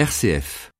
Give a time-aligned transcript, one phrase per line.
[0.00, 0.72] RCF.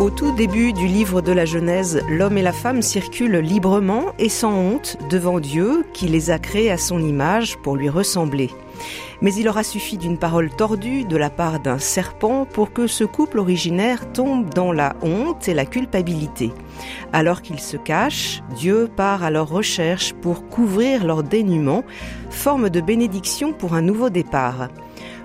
[0.00, 4.28] Au tout début du livre de la Genèse, l'homme et la femme circulent librement et
[4.28, 8.50] sans honte devant Dieu qui les a créés à son image pour lui ressembler.
[9.22, 13.04] Mais il aura suffi d'une parole tordue de la part d'un serpent pour que ce
[13.04, 16.52] couple originaire tombe dans la honte et la culpabilité.
[17.12, 21.84] Alors qu'ils se cachent, Dieu part à leur recherche pour couvrir leur dénuement,
[22.30, 24.68] forme de bénédiction pour un nouveau départ.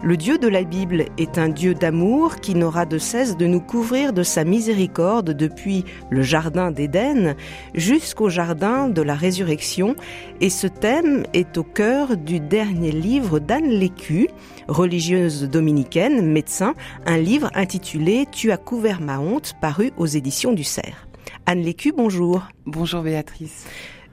[0.03, 3.61] Le Dieu de la Bible est un Dieu d'amour qui n'aura de cesse de nous
[3.61, 7.35] couvrir de sa miséricorde depuis le Jardin d'Éden
[7.75, 9.95] jusqu'au Jardin de la Résurrection
[10.39, 14.27] et ce thème est au cœur du dernier livre d'Anne Lécu,
[14.67, 16.73] religieuse dominicaine, médecin,
[17.05, 21.07] un livre intitulé Tu as couvert ma honte paru aux éditions du Cerf.
[21.45, 22.47] Anne Lécu, bonjour.
[22.65, 23.67] Bonjour Béatrice.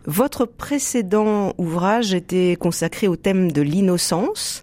[0.04, 4.62] Votre précédent ouvrage était consacré au thème de l'innocence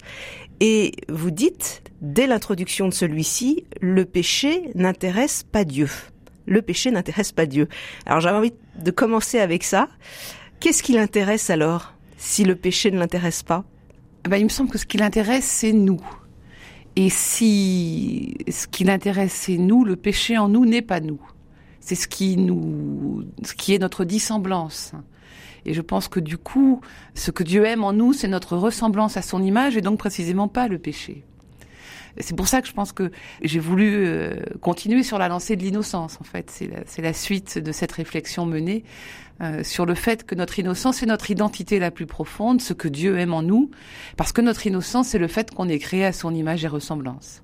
[0.60, 5.90] et vous dites, dès l'introduction de celui-ci, le péché n'intéresse pas Dieu.
[6.46, 7.68] Le péché n'intéresse pas Dieu.
[8.06, 9.90] Alors j'avais envie de commencer avec ça.
[10.60, 13.66] Qu'est-ce qui l'intéresse alors, si le péché ne l'intéresse pas?
[14.24, 16.02] Ben, Il me semble que ce qui l'intéresse, c'est nous.
[16.96, 21.20] Et si ce qui l'intéresse, c'est nous, le péché en nous n'est pas nous.
[21.82, 24.94] C'est ce qui nous, ce qui est notre dissemblance.
[25.66, 26.82] Et je pense que du coup,
[27.16, 30.48] ce que Dieu aime en nous, c'est notre ressemblance à son image et donc précisément
[30.48, 31.24] pas le péché.
[32.20, 35.64] C'est pour ça que je pense que j'ai voulu euh, continuer sur la lancée de
[35.64, 36.50] l'innocence, en fait.
[36.50, 38.84] C'est la, suite de cette réflexion menée
[39.42, 42.88] euh, sur le fait que notre innocence est notre identité la plus profonde, ce que
[42.88, 43.70] Dieu aime en nous,
[44.16, 47.42] parce que notre innocence, c'est le fait qu'on est créé à son image et ressemblance.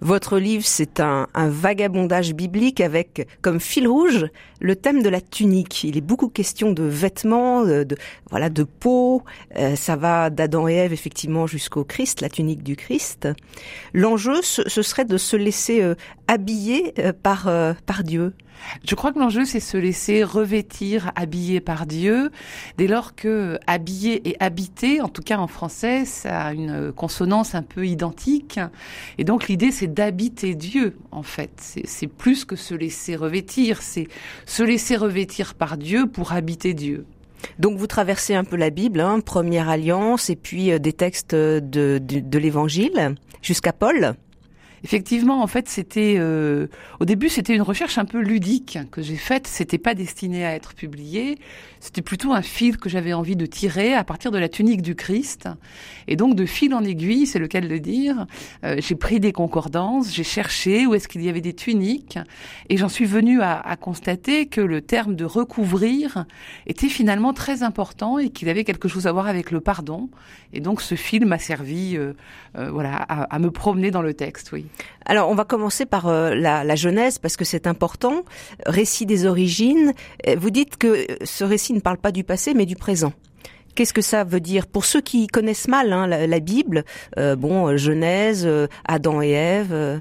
[0.00, 4.26] Votre livre, c'est un, vagabondage biblique avec comme fil rouge
[4.60, 5.84] le thème de la tunique.
[5.84, 7.86] Il est beaucoup question de vêtements, de,
[8.30, 9.22] voilà, de peau.
[9.56, 13.28] Euh, ça va d'Adam et Ève effectivement jusqu'au Christ, la tunique du Christ.
[13.94, 15.94] L'enjeu, ce, serait de se laisser euh,
[16.28, 17.50] habiller euh, par
[17.86, 18.32] par Dieu.
[18.88, 22.30] Je crois que l'enjeu, c'est se laisser revêtir, habiller par Dieu,
[22.78, 27.54] dès lors que habiller et habiter, en tout cas en français, ça a une consonance
[27.54, 28.60] un peu identique.
[29.18, 31.80] Et donc l'idée, c'est d'habiter Dieu, en fait.
[31.84, 34.08] C'est plus que se laisser revêtir, c'est
[34.44, 37.06] se laisser revêtir par Dieu pour habiter Dieu.
[37.58, 41.34] Donc vous traversez un peu la Bible, hein, première alliance, et puis euh, des textes
[41.34, 44.16] de, de, de l'Évangile, jusqu'à Paul.
[44.84, 46.66] Effectivement, en fait, c'était euh,
[47.00, 49.46] au début c'était une recherche un peu ludique que j'ai faite.
[49.46, 51.38] C'était pas destiné à être publié.
[51.80, 54.94] C'était plutôt un fil que j'avais envie de tirer à partir de la tunique du
[54.94, 55.48] Christ.
[56.08, 58.26] Et donc de fil en aiguille, c'est le cas de le dire.
[58.64, 62.18] Euh, j'ai pris des concordances, j'ai cherché où est-ce qu'il y avait des tuniques,
[62.68, 66.26] et j'en suis venue à, à, constater que le terme de recouvrir
[66.66, 70.10] était finalement très important et qu'il avait quelque chose à voir avec le pardon.
[70.52, 72.14] Et donc ce fil m'a servi, euh,
[72.54, 74.50] voilà, à, à me promener dans le texte.
[74.52, 74.65] Oui.
[75.04, 78.24] Alors, on va commencer par euh, la, la, Genèse parce que c'est important.
[78.66, 79.92] Récit des origines.
[80.26, 83.12] Euh, vous dites que ce récit ne parle pas du passé, mais du présent.
[83.76, 86.84] Qu'est-ce que ça veut dire pour ceux qui connaissent mal hein, la, Bible
[87.18, 88.48] euh, Bon, Genèse,
[88.86, 90.00] Adam et Ève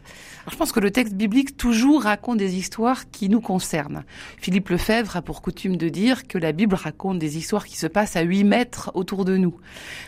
[0.52, 4.04] je pense que le texte biblique toujours raconte des histoires qui nous concernent.
[4.38, 7.88] Philippe Lefebvre a pour coutume de dire que la Bible raconte des histoires qui se
[7.88, 9.56] passent à 8 mètres autour de nous.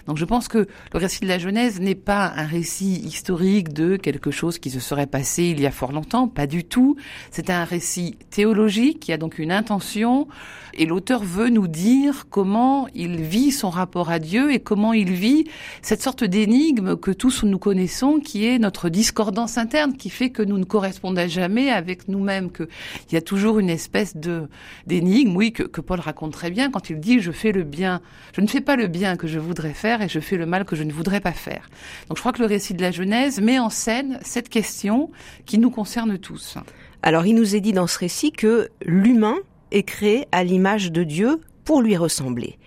[0.06, 3.96] Donc je pense que le récit de la Genèse n'est pas un récit historique de
[3.96, 6.98] quelque chose qui se serait passé il y a fort longtemps, pas du tout.
[7.32, 10.28] C'est un récit théologique qui a donc une intention
[10.76, 15.12] et l'auteur veut nous dire comment il vit son rapport à Dieu et comment il
[15.12, 15.46] vit
[15.82, 20.44] cette sorte d'énigme que tous nous connaissons qui est notre discordance interne qui fait que
[20.44, 22.68] nous ne correspondons jamais avec nous-mêmes, qu'il
[23.12, 24.48] y a toujours une espèce de
[24.86, 28.02] d'énigme, oui, que, que Paul raconte très bien quand il dit je fais le bien,
[28.34, 30.64] je ne fais pas le bien que je voudrais faire et je fais le mal
[30.64, 31.70] que je ne voudrais pas faire.
[32.08, 35.10] Donc je crois que le récit de la Genèse met en scène cette question
[35.46, 36.58] qui nous concerne tous.
[37.02, 39.38] Alors il nous est dit dans ce récit que l'humain
[39.72, 42.58] est créé à l'image de Dieu pour lui ressembler.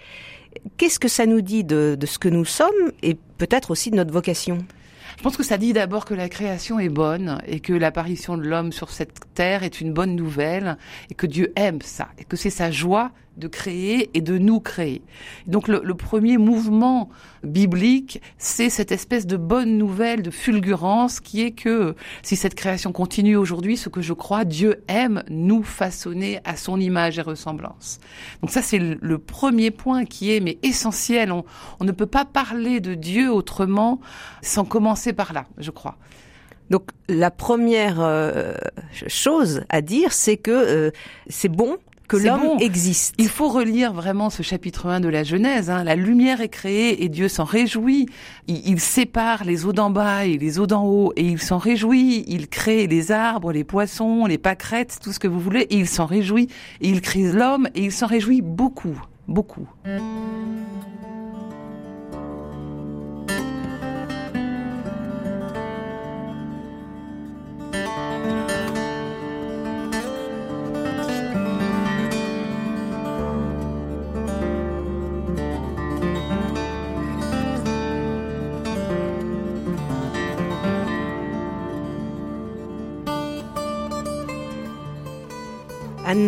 [0.77, 4.13] Qu'est-ce que ça nous dit de, ce que nous sommes et peut-être aussi de notre
[4.13, 4.59] vocation?
[5.17, 8.43] Je pense que ça dit d'abord que la création est bonne et que l'apparition de
[8.43, 10.79] l'homme sur cette terre est une bonne nouvelle
[11.11, 14.61] et que Dieu aime ça et que c'est sa joie de créer et de nous
[14.61, 15.03] créer.
[15.47, 17.09] Donc le, premier mouvement
[17.43, 22.93] biblique, c'est cette espèce de bonne nouvelle, de fulgurance, qui est que si cette création
[22.93, 27.99] continue aujourd'hui, ce que je crois, Dieu aime nous façonner à son image et ressemblance.
[28.43, 31.33] Donc ça, c'est le, premier point qui est mais essentiel.
[31.33, 31.45] On,
[31.85, 34.01] ne peut pas parler de Dieu autrement
[34.43, 35.97] sans commencer par là, je crois.
[36.71, 38.55] Donc la première euh,
[39.09, 40.91] chose à dire, c'est que euh,
[41.29, 41.79] c'est bon
[42.11, 43.15] que l'homme existe.
[43.19, 45.71] Il faut relire vraiment ce chapitre 1 de la Genèse.
[45.71, 45.85] Hein.
[45.85, 48.07] La lumière est créée et Dieu s'en réjouit.
[48.49, 52.25] Il, sépare les eaux d'en bas et les eaux d'en haut et il s'en réjouit.
[52.27, 55.89] Il crée les arbres, les poissons, les pâquerettes, tout ce que vous voulez et il
[55.89, 56.49] s'en réjouit.
[56.81, 59.69] Et il crée l'homme et il s'en réjouit beaucoup, beaucoup.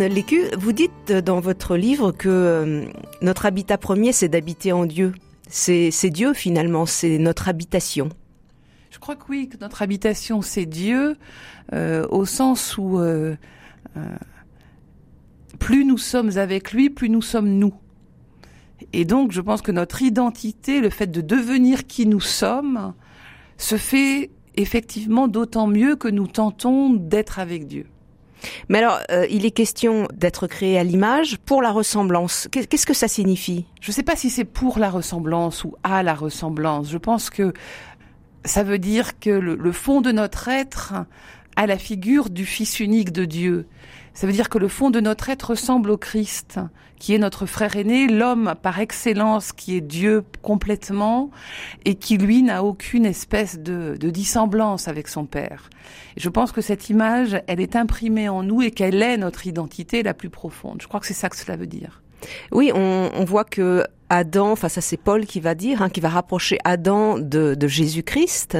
[0.01, 2.85] Lécu, vous dites dans votre livre que euh,
[3.21, 5.13] notre habitat premier, c'est d'habiter en Dieu.
[5.49, 8.09] C'est Dieu finalement, c'est notre habitation.
[8.91, 11.17] Je crois que oui, que notre habitation, c'est Dieu,
[11.75, 13.37] euh, au sens où euh,
[15.59, 17.75] plus nous sommes avec lui, plus nous sommes nous.
[18.93, 22.95] Et donc, je pense que notre identité, le fait de devenir qui nous sommes,
[23.59, 27.87] se fait effectivement d'autant mieux que nous tentons d'être avec Dieu.
[28.69, 32.49] Mais alors, euh, il est question d'être créé à l'image pour la ressemblance.
[32.51, 33.67] Qu'est-ce que ça signifie?
[33.81, 36.91] Je ne sais pas si c'est pour la ressemblance ou à la ressemblance.
[36.91, 37.53] Je pense que
[38.45, 40.95] ça veut dire que le fond de notre être
[41.57, 43.67] a la figure du Fils unique de Dieu.
[44.15, 46.61] Ça veut dire que le fond de notre être ressemble au Christ,
[47.03, 51.33] qui est notre frère aîné, l'homme par excellence, qui est Dieu complètement,
[51.85, 55.69] et qui lui n'a aucune espèce de, dissemblance avec son Père.
[56.17, 60.05] Je pense que cette image, elle est imprimée en nous et qu'elle est notre identité
[60.05, 60.81] la plus profonde.
[60.81, 62.02] Je crois que c'est ça que cela veut dire.
[62.51, 66.01] Oui, on, on voit que Adam, enfin ça c'est Paul qui va dire, hein, qui
[66.01, 68.59] va rapprocher Adam de, Jésus-Christ.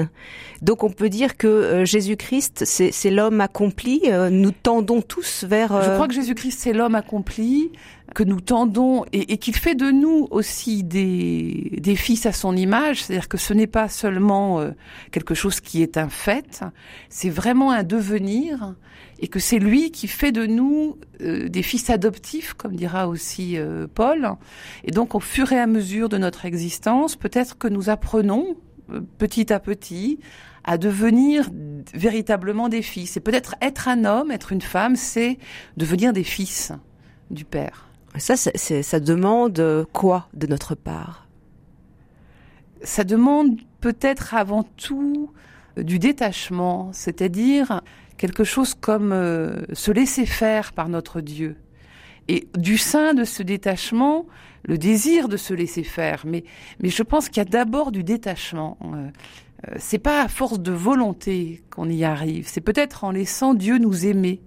[0.63, 4.01] Donc on peut dire que euh, Jésus-Christ, c'est l'homme accompli.
[4.07, 5.69] Euh, nous tendons tous vers.
[5.83, 7.71] Je euh, crois que Jésus-Christ, c'est l'homme accompli
[8.15, 13.03] que nous tendons et, qu'il fait de nous aussi des, des fils à son image.
[13.03, 14.63] C'est-à-dire que ce n'est pas seulement
[15.11, 16.63] quelque chose qui est un fait,
[17.11, 18.75] c'est vraiment un devenir
[19.23, 23.57] et que c'est lui qui fait de nous euh, des fils adoptifs, comme dira aussi
[23.57, 24.33] euh, Paul.
[24.83, 28.57] Et donc, au fur et à mesure de notre existence, peut-être que nous apprenons
[28.91, 30.19] euh, petit à petit
[30.65, 31.49] à devenir
[31.95, 33.17] véritablement des fils.
[33.17, 35.39] Et peut-être être un homme, être une femme, c'est
[35.77, 36.73] devenir des fils
[37.31, 37.89] du Père.
[38.19, 41.27] Ça, ça demande quoi de notre part?
[42.83, 45.33] Ça demande peut-être avant tout
[45.77, 47.81] du détachement, c'est-à-dire
[48.23, 51.57] quelque chose comme euh, se laisser faire par notre Dieu.
[52.29, 54.27] Et du sein de ce détachement,
[54.63, 56.23] le désir de se laisser faire.
[56.25, 56.45] Mais,
[56.79, 58.79] mais je pense qu'il y a d'abord du détachement.
[58.85, 59.09] Euh,
[59.67, 62.47] euh, c'est pas à force de volonté qu'on y arrive.
[62.47, 64.41] C'est peut-être en laissant Dieu nous aimer.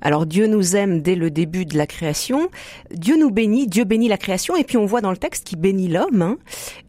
[0.00, 2.48] Alors Dieu nous aime dès le début de la création.
[2.94, 5.58] Dieu nous bénit, Dieu bénit la création, et puis on voit dans le texte qu'il
[5.58, 6.22] bénit l'homme.
[6.22, 6.38] Hein.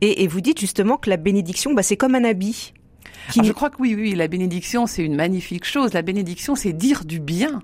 [0.02, 2.74] Et, vous dites justement que la bénédiction, bah, c'est comme un habit.
[3.30, 5.94] Je crois que oui, oui, la bénédiction, c'est une magnifique chose.
[5.94, 7.62] La bénédiction, c'est dire du bien.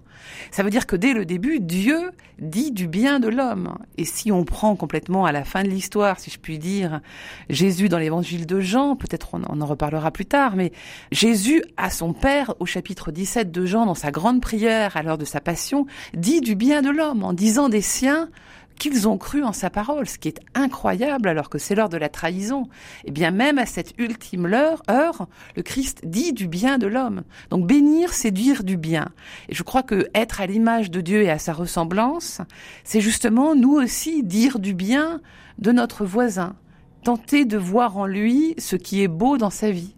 [0.51, 3.77] Ça veut dire que dès le début, Dieu dit du bien de l'homme.
[3.97, 7.01] Et si on prend complètement à la fin de l'histoire, si je puis dire,
[7.49, 10.71] Jésus dans l'évangile de Jean, peut-être on en reparlera plus tard, mais
[11.11, 15.17] Jésus à son Père, au chapitre 17 de Jean, dans sa grande prière à l'heure
[15.17, 18.29] de sa passion, dit du bien de l'homme en disant des siens,
[18.77, 21.97] qu'ils ont cru en sa parole, ce qui est incroyable alors que c'est l'heure de
[21.97, 22.63] la trahison.
[23.03, 26.87] Et eh bien même à cette ultime heure, heure, le Christ dit du bien de
[26.87, 27.23] l'homme.
[27.49, 29.09] Donc bénir, c'est dire du bien.
[29.49, 32.41] Et je crois que être à l'image de Dieu et à sa ressemblance,
[32.83, 35.21] c'est justement nous aussi dire du bien
[35.57, 36.55] de notre voisin,
[37.03, 39.96] tenter de voir en lui ce qui est beau dans sa vie.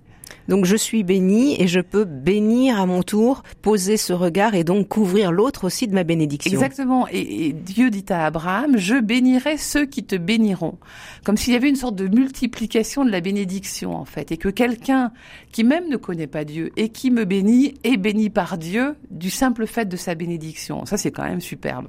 [0.49, 4.63] Donc je suis béni et je peux bénir à mon tour, poser ce regard et
[4.63, 6.51] donc couvrir l'autre aussi de ma bénédiction.
[6.51, 7.07] Exactement.
[7.11, 10.77] Et, Dieu dit à Abraham, je bénirai ceux qui te béniront.
[11.23, 14.31] Comme s'il y avait une sorte de multiplication de la bénédiction en fait.
[14.31, 15.11] Et que quelqu'un
[15.51, 19.29] qui même ne connaît pas Dieu et qui me bénit est béni par Dieu du
[19.29, 20.85] simple fait de sa bénédiction.
[20.85, 21.87] Ça c'est quand même superbe.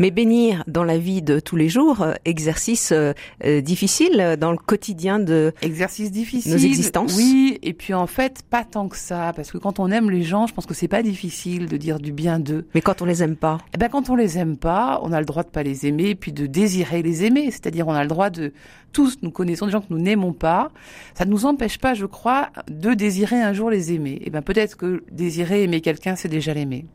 [0.00, 3.12] Mais bénir dans la vie de tous les jours, euh, exercice euh,
[3.44, 7.16] euh, difficile dans le quotidien de exercice difficile, nos existences.
[7.16, 10.22] Oui, et puis en fait, pas tant que ça, parce que quand on aime les
[10.22, 12.66] gens, je pense que c'est pas difficile de dire du bien d'eux.
[12.74, 15.20] Mais quand on les aime pas Eh ben, quand on les aime pas, on a
[15.20, 17.50] le droit de pas les aimer, puis de désirer les aimer.
[17.50, 18.52] C'est-à-dire, on a le droit de
[18.92, 20.70] tous, nous connaissons des gens que nous n'aimons pas.
[21.14, 24.20] Ça ne nous empêche pas, je crois, de désirer un jour les aimer.
[24.24, 26.86] Eh ben, peut-être que désirer aimer quelqu'un, c'est déjà l'aimer.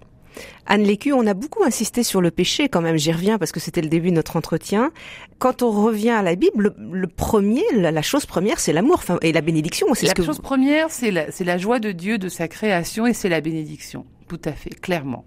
[0.66, 3.60] Anne Lécu, on a beaucoup insisté sur le péché quand même, j'y reviens parce que
[3.60, 4.92] c'était le début de notre entretien.
[5.38, 9.42] Quand on revient à la Bible, le, premier, la, chose première, c'est l'amour et la
[9.42, 9.88] bénédiction.
[9.94, 13.14] C'est la ce chose première, c'est la, la joie de Dieu, de sa création et
[13.14, 14.06] c'est la bénédiction.
[14.28, 15.26] Tout à fait, clairement.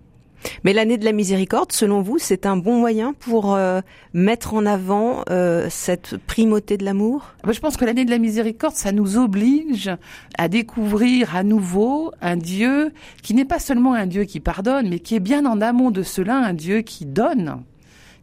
[0.64, 3.80] Mais l'année de la miséricorde, selon vous, c'est un bon moyen pour euh,
[4.12, 7.35] mettre en avant euh, cette primauté de l'amour?
[7.49, 9.90] Je pense que l'année de la miséricorde, ça nous oblige
[10.37, 12.92] à découvrir à nouveau un Dieu
[13.23, 16.02] qui n'est pas seulement un Dieu qui pardonne, mais qui est bien en amont de
[16.02, 17.62] cela un Dieu qui donne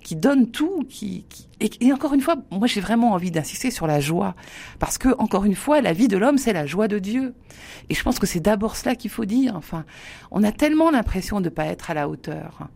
[0.05, 1.25] qui donne tout, qui,
[1.59, 4.35] et, encore une fois, moi j'ai vraiment envie d'insister sur la joie,
[4.79, 7.33] parce que encore une fois, la vie de l'homme c'est la joie de Dieu,
[7.89, 9.55] et je pense que c'est d'abord cela qu'il faut dire.
[9.55, 9.85] Enfin,
[10.31, 12.67] on a tellement l'impression de pas être à la hauteur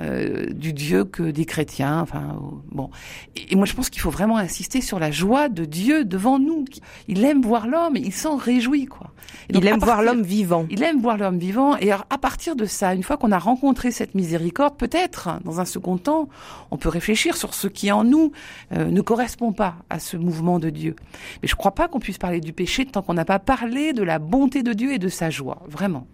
[0.00, 2.00] euh, du Dieu que des chrétiens.
[2.00, 2.36] Enfin,
[2.70, 2.90] bon,
[3.34, 6.64] et, moi je pense qu'il faut vraiment insister sur la joie de Dieu devant nous.
[7.08, 9.10] Il aime voir l'homme, il s'en réjouit quoi.
[9.48, 10.66] il aime voir l'homme vivant.
[10.70, 13.90] Il aime voir l'homme vivant, et à partir de ça, une fois qu'on a rencontré
[13.90, 16.28] cette miséricorde, peut-être dans un second temps,
[16.70, 18.27] on peut réfléchir sur ce qui en nous
[18.72, 20.96] euh, ne correspond pas à ce mouvement de Dieu.
[21.42, 23.92] Mais je ne crois pas qu'on puisse parler du péché tant qu'on n'a pas parlé
[23.92, 26.06] de la bonté de Dieu et de sa joie, vraiment.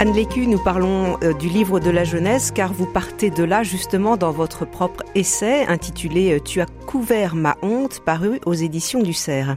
[0.00, 3.64] Anne Lécu, nous parlons euh, du livre de la Genèse car vous partez de là
[3.64, 9.02] justement dans votre propre essai intitulé euh, Tu as couvert ma honte paru aux éditions
[9.02, 9.56] du Cerf.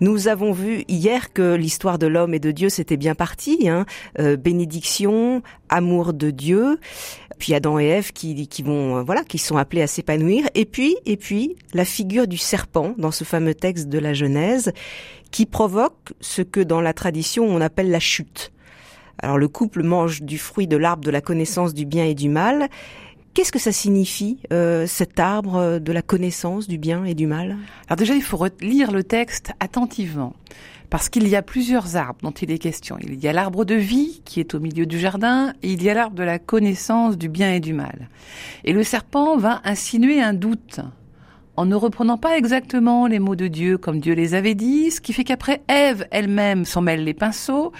[0.00, 3.86] Nous avons vu hier que l'histoire de l'homme et de Dieu c'était bien parti, hein.
[4.18, 6.80] Euh, bénédiction, amour de Dieu,
[7.38, 10.96] puis Adam et Ève qui, qui vont voilà qui sont appelés à s'épanouir, et puis
[11.06, 14.72] et puis la figure du serpent dans ce fameux texte de la Genèse
[15.30, 18.50] qui provoque ce que dans la tradition on appelle la chute.
[19.22, 22.28] Alors le couple mange du fruit de l'arbre de la connaissance du bien et du
[22.28, 22.68] mal.
[23.32, 27.56] Qu'est-ce que ça signifie, euh, cet arbre de la connaissance du bien et du mal?
[27.86, 30.34] Alors déjà, il faut lire le texte attentivement,
[30.90, 32.96] parce qu'il y a plusieurs arbres dont il est question.
[33.00, 35.88] Il y a l'arbre de vie qui est au milieu du jardin, et il y
[35.88, 38.08] a l'arbre de la connaissance du bien et du mal.
[38.64, 40.80] Et le serpent va insinuer un doute
[41.60, 45.02] en ne reprenant pas exactement les mots de Dieu comme Dieu les avait dit, ce
[45.02, 47.72] qui fait qu'après Ève elle-même s'en mêle les pinceaux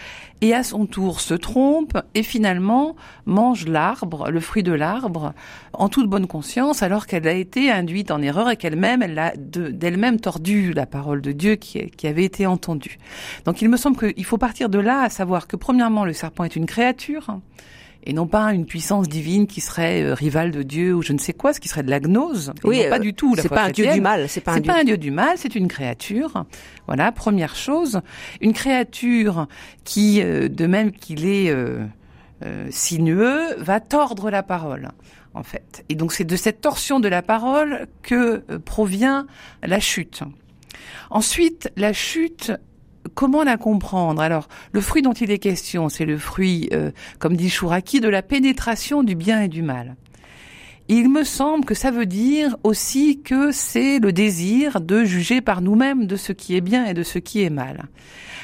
[0.43, 2.95] et à son tour se trompe et finalement
[3.25, 5.33] mange l'arbre, le fruit de l'arbre,
[5.73, 9.33] en toute bonne conscience alors qu'elle a été induite en erreur et qu'elle-même, elle a
[9.39, 12.99] d'elle-même tordu la parole de Dieu qui, qui avait été entendue.
[13.47, 16.45] Donc il me semble qu'il faut partir de là à savoir que premièrement le serpent
[16.45, 17.39] est une créature,
[18.05, 21.19] et non pas une puissance divine qui serait euh, rivale de Dieu ou je ne
[21.19, 22.53] sais quoi, ce qui serait de la gnose.
[22.65, 23.35] Oui, pas du tout.
[23.37, 24.29] C'est pas un dieu du mal.
[24.29, 25.37] C'est pas, un, pas un dieu du mal.
[25.37, 26.45] C'est une créature.
[26.87, 28.01] Voilà, première chose,
[28.41, 29.47] une créature
[29.85, 31.87] qui, euh, de même qu'il est euh,
[32.71, 34.89] sinueux, va tordre la parole.
[35.33, 35.85] En fait.
[35.89, 39.27] Et donc c'est de cette torsion de la parole que provient
[39.63, 40.23] la chute.
[41.11, 42.53] Ensuite, la chute
[43.15, 44.21] comment la comprendre?
[44.23, 48.09] Alors, le fruit dont il est question, c'est le fruit, euh, comme dit Chouraki, de
[48.09, 49.97] la pénétration du bien et du mal.
[50.89, 55.61] Il me semble que ça veut dire aussi que c'est le désir de juger par
[55.61, 57.85] nous-mêmes de ce qui est bien et de ce qui est mal.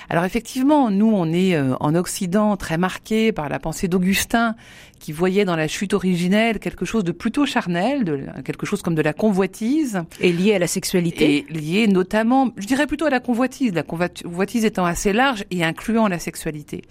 [0.08, 4.54] Alors effectivement, nous, on est euh, en Occident très marqué par la pensée d'Augustin
[4.98, 8.94] qui voyait dans la chute originelle quelque chose de plutôt charnel, de, quelque chose comme
[8.94, 10.02] de la convoitise.
[10.20, 11.46] Et lié à la sexualité.
[11.48, 15.64] Et lié notamment, je dirais plutôt à la convoitise, la convoitise étant assez large et
[15.64, 16.82] incluant la sexualité.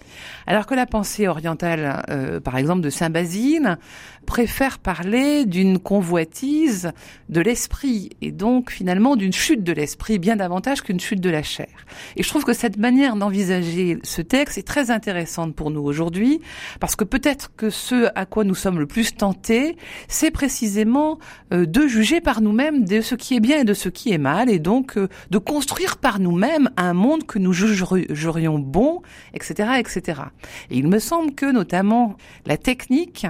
[0.46, 3.78] Alors que la pensée orientale, euh, par exemple de Saint Basile,
[4.26, 6.92] préfère parler d'une convoitise
[7.28, 11.42] de l'esprit et donc finalement d'une chute de l'esprit bien davantage qu'une chute de la
[11.42, 11.68] chair.
[12.16, 16.40] Et je trouve que cette manière d'envisager ce texte est très intéressante pour nous aujourd'hui
[16.80, 19.76] parce que peut-être que ce à quoi nous sommes le plus tentés,
[20.08, 21.18] c'est précisément
[21.52, 24.18] euh, de juger par nous-mêmes de ce qui est bien et de ce qui est
[24.18, 29.02] mal, et donc euh, de construire par nous-mêmes un monde que nous jugerions bon,
[29.34, 30.22] etc., etc.
[30.70, 33.26] Et il me semble que notamment la technique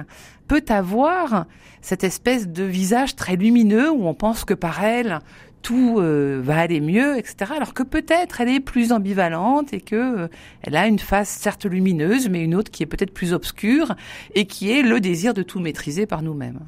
[0.47, 1.45] peut avoir
[1.81, 5.19] cette espèce de visage très lumineux où on pense que par elle,
[5.61, 7.51] tout euh, va aller mieux, etc.
[7.55, 10.27] Alors que peut-être elle est plus ambivalente et que euh,
[10.61, 13.95] elle a une face certes lumineuse, mais une autre qui est peut-être plus obscure
[14.35, 16.59] et qui est le désir de tout maîtriser par nous-mêmes.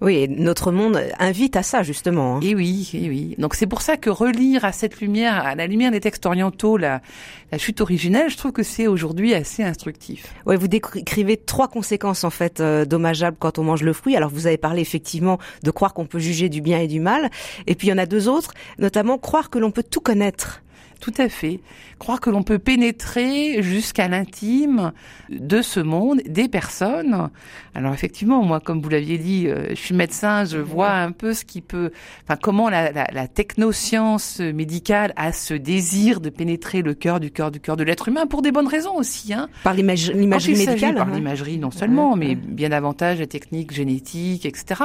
[0.00, 2.36] Oui, notre monde invite à ça justement.
[2.36, 2.40] Hein.
[2.42, 3.34] Et oui, et oui.
[3.38, 6.76] Donc c'est pour ça que relire à cette lumière, à la lumière des textes orientaux,
[6.76, 7.02] la,
[7.50, 10.32] la chute originelle, je trouve que c'est aujourd'hui assez instructif.
[10.46, 14.16] Oui, vous décrivez trois conséquences en fait euh, dommageables quand on mange le fruit.
[14.16, 17.30] Alors vous avez parlé effectivement de croire qu'on peut juger du bien et du mal,
[17.66, 20.62] et puis il y en a deux autres, notamment croire que l'on peut tout connaître.
[21.00, 21.60] Tout à fait.
[21.98, 24.92] Croire que l'on peut pénétrer jusqu'à l'intime
[25.30, 27.30] de ce monde, des personnes.
[27.74, 31.34] Alors effectivement, moi, comme vous l'aviez dit, euh, je suis médecin, je vois un peu
[31.34, 31.92] ce qui peut,
[32.24, 37.30] enfin comment la, la, la technoscience médicale a ce désir de pénétrer le cœur du
[37.30, 39.32] cœur du cœur de l'être humain pour des bonnes raisons aussi.
[39.32, 39.48] Hein.
[39.62, 40.96] Par l'imagerie médicale.
[40.96, 44.82] Par l'imagerie non seulement, mais bien davantage la technique génétique, etc.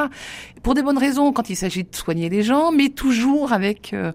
[0.64, 4.14] pour des bonnes raisons quand il s'agit de soigner les gens, mais toujours avec euh,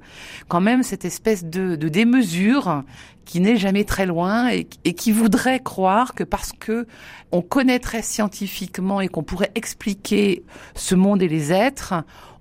[0.48, 2.82] quand même cette espèce de, démesure
[3.26, 6.86] qui n'est jamais très loin et, et, qui voudrait croire que parce que
[7.30, 10.42] on connaîtrait scientifiquement et qu'on pourrait expliquer
[10.74, 11.94] ce monde et les êtres,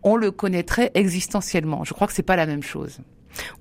[0.04, 1.84] on le connaîtrait existentiellement.
[1.84, 3.00] Je crois que c'est pas la même chose.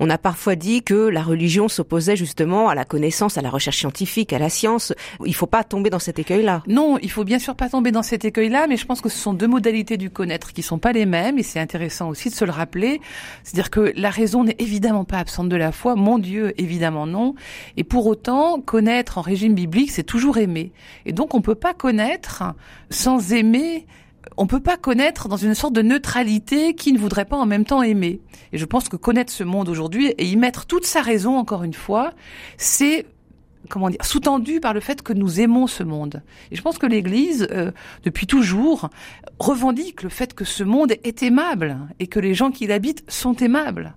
[0.01, 3.79] On a parfois dit que la religion s'opposait justement à la connaissance, à la recherche
[3.79, 4.93] scientifique, à la science.
[5.25, 6.63] Il faut pas tomber dans cet écueil-là.
[6.67, 9.19] Non, il faut bien sûr pas tomber dans cet écueil-là, mais je pense que ce
[9.19, 12.35] sont deux modalités du connaître qui sont pas les mêmes, et c'est intéressant aussi de
[12.35, 13.01] se le rappeler.
[13.43, 17.35] C'est-à-dire que la raison n'est évidemment pas absente de la foi, mon Dieu, évidemment non.
[17.77, 20.73] Et pour autant, connaître en régime biblique, c'est toujours aimer.
[21.05, 22.43] Et donc on peut pas connaître
[22.91, 23.87] sans aimer
[24.37, 27.65] on peut pas connaître dans une sorte de neutralité qui ne voudrait pas en même
[27.65, 28.21] temps aimer.
[28.53, 31.65] Et je pense que connaître ce monde aujourd'hui et y mettre toute sa raison, encore
[31.65, 32.13] une fois,
[32.57, 33.07] c'est
[33.69, 36.23] comment dire, sous-tendu par le fait que nous aimons ce monde.
[36.51, 37.73] Et je pense que l'Église, euh,
[38.05, 38.91] depuis toujours,
[39.39, 43.35] revendique le fait que ce monde est aimable et que les gens qui l'habitent sont
[43.35, 43.95] aimables.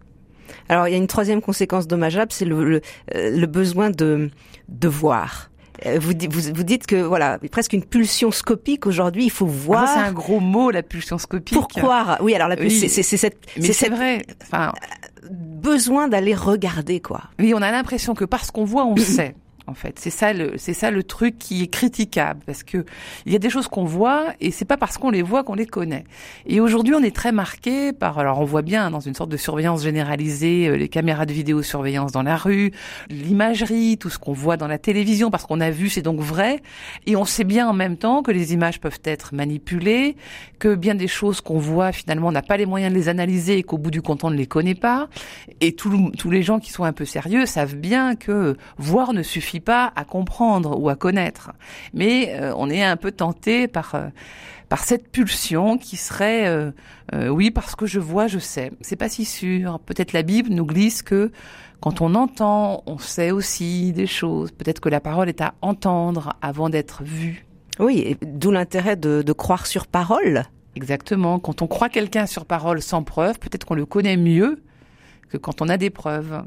[0.68, 2.82] Alors il y a une troisième conséquence dommageable, c'est le, le,
[3.16, 4.30] euh, le, besoin de,
[4.68, 5.50] de voir.
[5.86, 9.86] Euh, vous, vous, vous, dites que voilà, presque une pulsion scopique aujourd'hui, il faut voir.
[9.88, 11.54] Ah, c'est un gros mot, la pulsion scopique.
[11.54, 12.18] Pour croire.
[12.22, 12.72] Oui, alors la oui.
[12.72, 13.38] c'est cette.
[13.58, 14.26] Mais c'est vrai.
[14.44, 14.74] Enfin,
[15.30, 17.24] besoin d'aller regarder quoi.
[17.40, 19.36] Oui, on a l'impression que parce qu'on voit, on sait
[19.70, 20.00] en fait.
[20.00, 22.86] C'est ça le, c'est ça le truc qui est critiquable parce que
[23.26, 25.54] il y a des choses qu'on voit et c'est pas parce qu'on les voit qu'on
[25.54, 26.04] les connaît.
[26.46, 29.38] Et aujourd'hui, on est très marqué par, alors on voit bien dans une sorte de
[29.38, 32.72] surveillance généralisée, euh, les caméras de vidéosurveillance dans la rue,
[33.10, 36.62] l'imagerie, tout ce qu'on voit dans la télévision parce qu'on a vu, c'est donc vrai.
[37.06, 40.16] Et on sait bien en même temps que les images peuvent être manipulées,
[40.58, 43.58] que bien des choses qu'on voit finalement on n'a pas les moyens de les analyser
[43.58, 45.08] et qu'au bout du compte on ne les connaît pas.
[45.62, 49.59] Et tous les gens qui sont un peu sérieux savent bien que voir ne suffit
[49.60, 51.52] pas à comprendre ou à connaître,
[51.94, 54.08] mais euh, on est un peu tenté par euh,
[54.68, 56.72] par cette pulsion qui serait euh,
[57.30, 58.72] oui parce que je vois, je sais.
[58.82, 59.80] C'est pas si sûr.
[59.80, 61.32] Peut-être la Bible nous glisse que
[61.80, 64.52] quand on entend, on sait aussi des choses.
[64.52, 67.48] Peut-être que la parole est à entendre avant d'être vue.
[67.80, 70.44] Oui, d'où l'intérêt de, de croire sur parole.
[70.76, 71.40] Exactement.
[71.40, 74.62] Quand on croit quelqu'un sur parole sans preuve, peut-être qu'on le connaît mieux
[75.30, 76.44] que quand on a des preuves.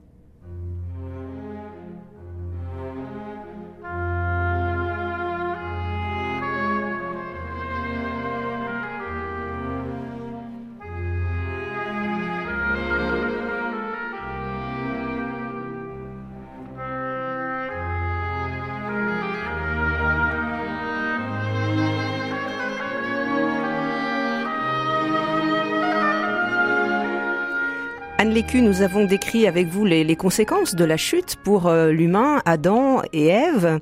[28.22, 32.40] Anne Lécu, nous avons décrit avec vous les, conséquences de la chute pour euh, l'humain,
[32.44, 33.80] Adam et Ève.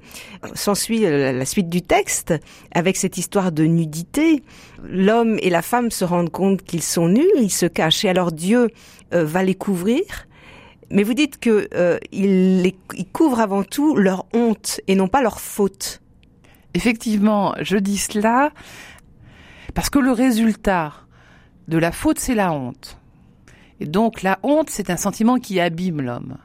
[0.55, 2.33] S'ensuit euh, la suite du texte
[2.72, 4.42] avec cette histoire de nudité.
[4.83, 8.33] L'homme et la femme se rendent compte qu'ils sont nus, ils se cachent et alors
[8.33, 8.70] Dieu
[9.12, 10.05] euh, va les couvrir.
[10.90, 11.68] Mais vous dites que
[12.11, 12.72] il
[13.12, 16.00] couvre avant tout leur honte et non pas leur faute.
[16.72, 18.53] Effectivement, je dis cela
[19.74, 20.94] parce que le résultat
[21.68, 22.99] de la faute, c'est la honte.
[23.81, 26.37] Et donc la honte, c'est un sentiment qui abîme l'homme.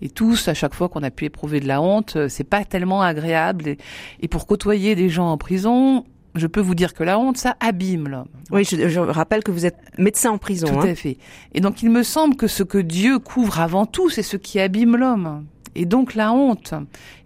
[0.00, 3.02] Et tous, à chaque fois qu'on a pu éprouver de la honte, c'est pas tellement
[3.02, 3.66] agréable.
[3.66, 3.78] Et,
[4.20, 6.04] et, pour côtoyer des gens en prison,
[6.36, 8.28] je peux vous dire que la honte, ça abîme l'homme.
[8.50, 10.68] Oui, je, je, rappelle que vous êtes médecin en prison.
[10.68, 10.92] Tout hein.
[10.92, 11.18] à fait.
[11.52, 14.60] Et donc il me semble que ce que Dieu couvre avant tout, c'est ce qui
[14.60, 15.46] abîme l'homme.
[15.74, 16.74] Et donc la honte.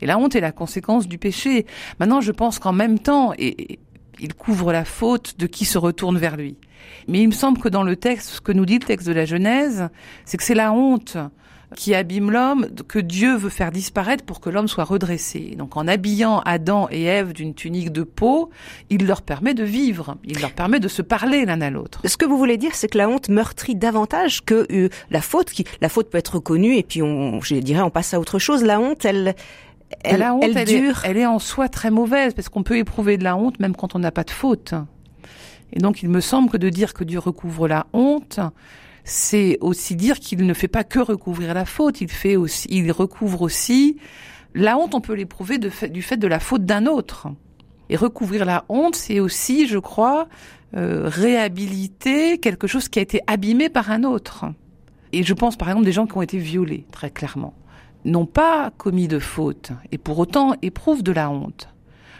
[0.00, 1.66] Et la honte est la conséquence du péché.
[2.00, 3.78] Maintenant, je pense qu'en même temps, et,
[4.22, 6.56] il couvre la faute de qui se retourne vers lui.
[7.08, 9.12] Mais il me semble que dans le texte, ce que nous dit le texte de
[9.12, 9.88] la Genèse,
[10.24, 11.16] c'est que c'est la honte
[11.74, 15.54] qui abîme l'homme, que Dieu veut faire disparaître pour que l'homme soit redressé.
[15.56, 18.50] Donc en habillant Adam et Ève d'une tunique de peau,
[18.90, 22.00] il leur permet de vivre, il leur permet de se parler l'un à l'autre.
[22.04, 25.50] Ce que vous voulez dire, c'est que la honte meurtrit davantage que euh, la faute.
[25.50, 28.38] Qui, la faute peut être reconnue et puis on, je dirais, on passe à autre
[28.38, 28.62] chose.
[28.62, 29.34] La honte, elle,
[30.04, 31.04] elle, la honte, elle, elle dure.
[31.04, 33.74] Est, elle est en soi très mauvaise parce qu'on peut éprouver de la honte même
[33.74, 34.74] quand on n'a pas de faute.
[35.72, 38.40] Et donc il me semble que de dire que Dieu recouvre la honte,
[39.04, 42.90] c'est aussi dire qu'il ne fait pas que recouvrir la faute, il fait aussi, il
[42.92, 43.96] recouvre aussi
[44.54, 44.94] la honte.
[44.94, 47.28] On peut l'éprouver du fait de la faute d'un autre.
[47.88, 50.28] Et recouvrir la honte, c'est aussi, je crois,
[50.74, 54.46] euh, réhabiliter quelque chose qui a été abîmé par un autre.
[55.12, 57.52] Et je pense par exemple des gens qui ont été violés, très clairement,
[58.04, 61.68] n'ont pas commis de faute et pour autant éprouvent de la honte.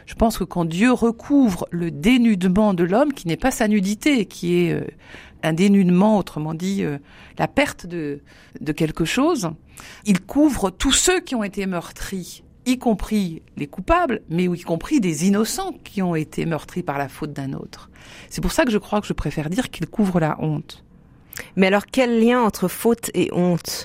[0.07, 4.27] Je pense que quand Dieu recouvre le dénudement de l'homme, qui n'est pas sa nudité,
[4.27, 4.85] qui est euh,
[5.43, 6.99] un dénudement, autrement dit, euh,
[7.39, 8.21] la perte de,
[8.61, 9.51] de quelque chose,
[10.05, 15.01] il couvre tous ceux qui ont été meurtris y compris les coupables, mais y compris
[15.01, 17.91] des innocents qui ont été meurtris par la faute d'un autre.
[18.29, 20.85] C'est pour ça que je crois que je préfère dire qu'il couvre la honte.
[21.57, 23.85] Mais alors quel lien entre faute et honte?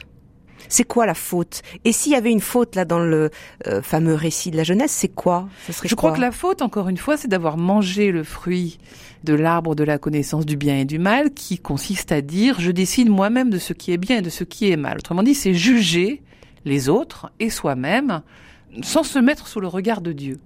[0.69, 1.61] C'est quoi la faute?
[1.85, 3.29] Et s'il y avait une faute là dans le
[3.67, 5.47] euh, fameux récit de la jeunesse, c'est quoi?
[5.83, 8.77] Je crois que la faute, encore une fois, c'est d'avoir mangé le fruit
[9.23, 12.71] de l'arbre de la connaissance du bien et du mal, qui consiste à dire je
[12.71, 14.97] décide moi-même de ce qui est bien et de ce qui est mal.
[14.97, 16.21] Autrement dit, c'est juger
[16.65, 18.21] les autres et soi-même
[18.83, 20.39] sans se mettre sous le regard de Dieu.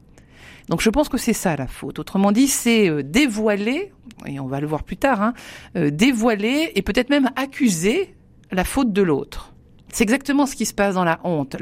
[0.70, 2.00] Donc je pense que c'est ça la faute.
[2.00, 3.92] Autrement dit, c'est euh, dévoiler,
[4.26, 5.34] et on va le voir plus tard, hein,
[5.76, 8.14] euh, dévoiler et peut-être même accuser
[8.52, 9.51] la faute de l'autre.
[9.92, 11.58] C'est exactement ce qui se passe dans la honte.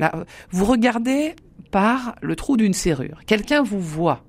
[0.51, 1.35] Vous regardez
[1.71, 3.19] par le trou d'une serrure.
[3.25, 4.23] Quelqu'un vous voit.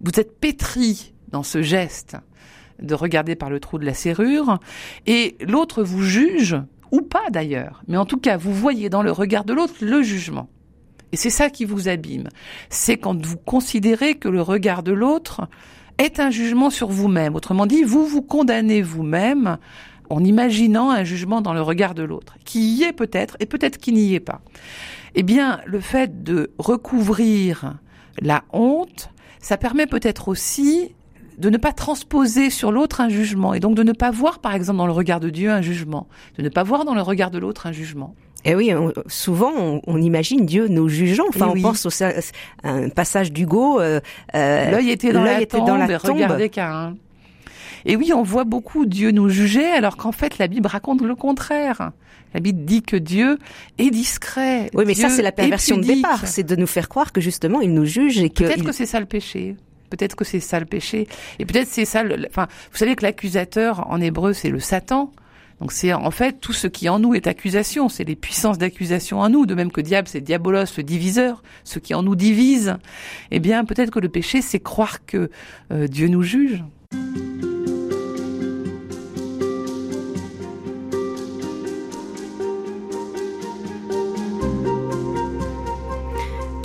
[0.00, 2.16] Vous êtes pétri dans ce geste
[2.80, 4.58] de regarder par le trou de la serrure
[5.06, 6.56] et l'autre vous juge
[6.90, 7.82] ou pas d'ailleurs.
[7.88, 10.48] Mais en tout cas, vous voyez dans le regard de l'autre le jugement.
[11.12, 12.28] Et c'est ça qui vous abîme.
[12.68, 15.42] C'est quand vous considérez que le regard de l'autre
[15.98, 17.34] est un jugement sur vous-même.
[17.34, 19.58] Autrement dit, vous vous condamnez vous-même
[20.10, 23.78] en imaginant un jugement dans le regard de l'autre, qui y est peut-être et peut-être
[23.78, 24.40] qui n'y est pas.
[25.14, 27.78] Eh bien, le fait de recouvrir
[28.20, 30.94] la honte, ça permet peut-être aussi
[31.38, 34.54] de ne pas transposer sur l'autre un jugement et donc de ne pas voir, par
[34.54, 37.30] exemple, dans le regard de Dieu un jugement, de ne pas voir dans le regard
[37.30, 38.14] de l'autre un jugement.
[38.44, 38.72] Et eh oui,
[39.06, 39.52] souvent
[39.86, 41.26] on, imagine Dieu nous jugeant.
[41.28, 41.90] Enfin, eh on pense au
[42.64, 43.80] un passage d'Hugo.
[43.80, 44.00] Euh,
[44.34, 46.14] euh, l'œil était dans la tombe, dans la tombe.
[46.14, 46.94] regardez qu'un.
[47.84, 51.14] Et oui, on voit beaucoup Dieu nous juger, alors qu'en fait la Bible raconte le
[51.14, 51.92] contraire.
[52.34, 53.38] La Bible dit que Dieu
[53.78, 54.70] est discret.
[54.74, 57.60] Oui, mais ça c'est la perversion de départ, c'est de nous faire croire que justement
[57.60, 58.44] il nous juge et que.
[58.44, 59.56] Peut-être que c'est ça le péché.
[59.90, 61.08] Peut-être que c'est ça le péché.
[61.38, 62.04] Et peut-être c'est ça.
[62.04, 62.26] Le...
[62.28, 65.12] Enfin, vous savez que l'accusateur en hébreu c'est le Satan.
[65.60, 69.20] Donc c'est en fait tout ce qui en nous est accusation, c'est les puissances d'accusation
[69.20, 72.76] en nous, de même que diable c'est diabolos, le diviseur, ce qui en nous divise.
[73.30, 75.30] Eh bien peut-être que le péché c'est croire que
[75.70, 76.62] euh, Dieu nous juge.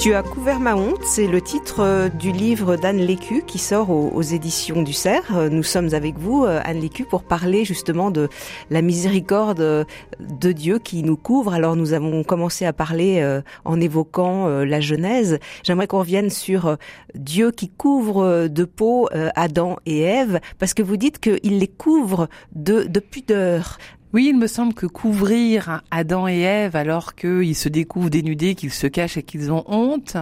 [0.05, 3.89] Tu as couvert ma honte, c'est le titre euh, du livre d'Anne Lécu qui sort
[3.89, 5.35] aux, éditions du Cerf.
[5.35, 8.29] Euh, nous sommes avec vous, euh, Anne Lécu, pour parler justement de
[8.69, 9.87] la miséricorde
[10.19, 11.55] de Dieu qui nous couvre.
[11.55, 15.39] Alors nous avons commencé à parler en évoquant la Genèse.
[15.63, 16.77] J'aimerais qu'on revienne sur
[17.15, 22.27] Dieu qui couvre de peau Adam et Ève, parce que vous dites qu'il les couvre
[22.53, 23.77] de, de pudeur.
[24.15, 28.71] Oui, il me semble que couvrir Adam et Ève alors qu'ils se découvrent dénudés, qu'ils
[28.71, 30.15] se cachent et qu'ils ont honte,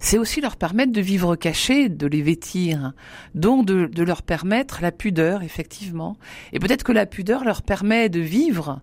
[0.00, 2.94] c'est aussi leur permettre de vivre cachés, de les vêtir,
[3.36, 6.16] donc de, de leur permettre la pudeur, effectivement.
[6.52, 8.80] Et peut-être que la pudeur leur permet de vivre.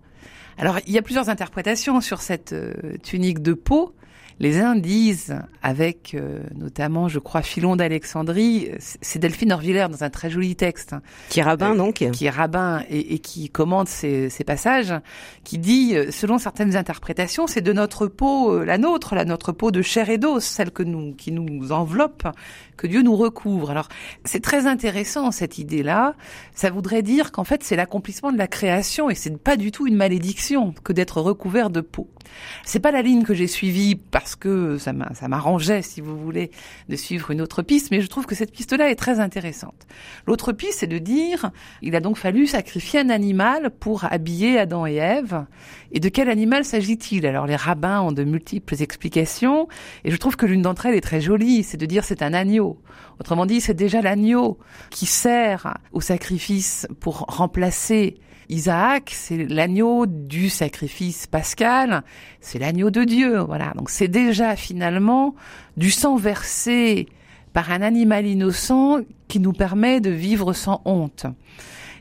[0.56, 3.94] Alors, il y a plusieurs interprétations sur cette euh, tunique de peau.
[4.40, 10.08] Les uns disent, avec euh, notamment, je crois, Philon d'Alexandrie, c'est Delphine Orvillers dans un
[10.08, 10.94] très joli texte.
[11.28, 11.96] Qui est rabbin, euh, donc.
[12.10, 14.94] Qui est rabbin et, et qui commente ces, ces, passages,
[15.44, 19.70] qui dit, euh, selon certaines interprétations, c'est de notre peau, la nôtre, la notre peau
[19.70, 22.26] de chair et d'os, celle que nous, qui nous enveloppe,
[22.80, 23.70] que Dieu nous recouvre.
[23.70, 23.88] Alors,
[24.24, 26.14] c'est très intéressant, cette idée-là.
[26.54, 29.86] Ça voudrait dire qu'en fait, c'est l'accomplissement de la création et c'est pas du tout
[29.86, 32.08] une malédiction que d'être recouvert de peau.
[32.64, 34.92] C'est pas la ligne que j'ai suivie parce que ça
[35.28, 36.50] m'arrangeait, si vous voulez,
[36.88, 39.86] de suivre une autre piste, mais je trouve que cette piste-là est très intéressante.
[40.26, 41.50] L'autre piste, c'est de dire,
[41.82, 45.44] il a donc fallu sacrifier un animal pour habiller Adam et Ève.
[45.92, 47.26] Et de quel animal s'agit-il?
[47.26, 49.68] Alors les rabbins ont de multiples explications,
[50.04, 52.32] et je trouve que l'une d'entre elles est très jolie, c'est de dire c'est un
[52.32, 52.69] agneau.
[53.18, 54.58] Autrement dit, c'est déjà l'agneau
[54.90, 58.16] qui sert au sacrifice pour remplacer
[58.50, 62.02] Isaac, c'est l'agneau du sacrifice pascal,
[62.40, 63.72] c'est l'agneau de Dieu, voilà.
[63.76, 65.36] Donc c'est déjà finalement
[65.76, 67.06] du sang versé
[67.52, 71.26] par un animal innocent qui nous permet de vivre sans honte.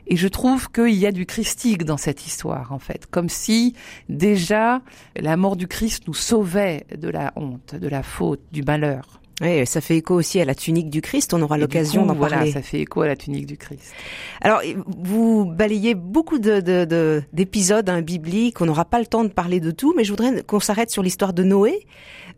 [0.08, 3.75] Et je trouve qu'il y a du christique dans cette histoire, en fait, comme si
[4.10, 4.82] déjà
[5.15, 9.18] la mort du Christ nous sauvait de la honte, de la faute, du malheur.
[9.41, 11.34] Oui, ça fait écho aussi à la tunique du Christ.
[11.34, 12.52] On aura l'occasion d'en voilà, parler.
[12.52, 13.93] ça fait écho à la tunique du Christ.
[14.41, 18.60] Alors, vous balayez beaucoup de, d'épisodes hein, bibliques.
[18.60, 21.04] On n'aura pas le temps de parler de tout, mais je voudrais qu'on s'arrête sur
[21.04, 21.86] l'histoire de Noé.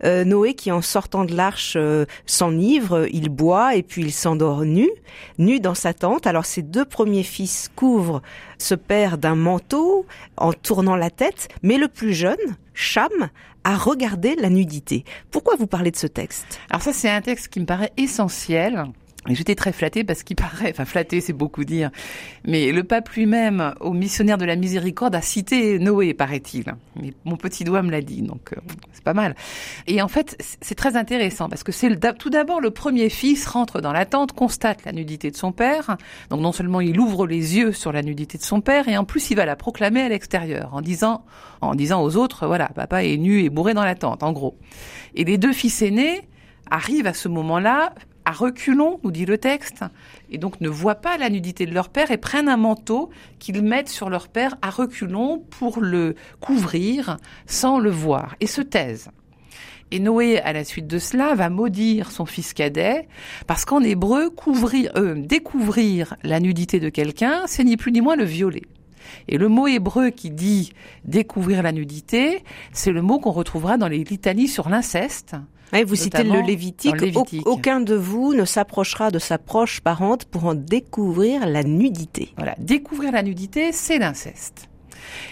[0.04, 4.64] Euh, Noé qui, en sortant de l'arche, euh, s'enivre, il boit et puis il s'endort
[4.64, 4.90] nu,
[5.38, 6.28] nu dans sa tente.
[6.28, 8.22] Alors, ses deux premiers fils couvrent
[8.58, 10.06] ce père d'un manteau
[10.38, 12.38] en tournant la tête, mais le plus jeune,
[12.82, 13.12] Cham,
[13.64, 15.06] à regarder la nudité.
[15.30, 16.60] Pourquoi vous parlez de ce texte?
[16.72, 18.86] Alors ça, c'est un texte qui me paraît essentiel
[19.30, 21.92] Et j'étais très flattée parce qu'il paraît, enfin flattée c'est beaucoup dire,
[22.46, 26.66] mais le pape lui-même, au missionnaire de la miséricorde, a cité Noé, paraît-il.
[27.00, 28.62] Mais mon petit doigt me l'a dit, donc euh,
[28.94, 29.36] c'est pas mal.
[29.86, 33.80] Et en fait, c'est très intéressant parce que c'est tout d'abord le premier fils rentre
[33.80, 35.98] dans la tente, constate la nudité de son père.
[36.30, 39.04] Donc non seulement il ouvre les yeux sur la nudité de son père, et en
[39.04, 41.26] plus il va la proclamer à l'extérieur en disant,
[41.62, 44.58] en disant aux autres, voilà, papa est nu et bourré dans la tente, en gros.
[45.14, 46.22] Et les deux fils aînés
[46.72, 47.94] arrivent à ce moment-là
[48.26, 49.84] à reculons, nous dit le texte,
[50.30, 53.62] et donc ne voient pas la nudité de leur père et prennent un manteau qu'ils
[53.62, 59.10] mettent sur leur père à reculons pour le couvrir sans le voir et se taisent.
[59.94, 63.10] Et Noé, à la suite de cela, va maudire son fils cadet,
[63.46, 68.16] parce qu'en hébreu, couvrir, euh, découvrir la nudité de quelqu'un, c'est ni plus ni moins
[68.16, 68.64] le violer.
[69.28, 70.72] Et le mot hébreu qui dit
[71.04, 75.36] découvrir la nudité, c'est le mot qu'on retrouvera dans les litanies sur l'inceste,
[75.86, 76.96] vous citez le Lévitique.
[77.46, 82.34] Aucun de vous ne s'approchera de sa proche parente pour en découvrir la nudité.
[82.38, 84.70] Voilà, découvrir la nudité, c'est l'inceste.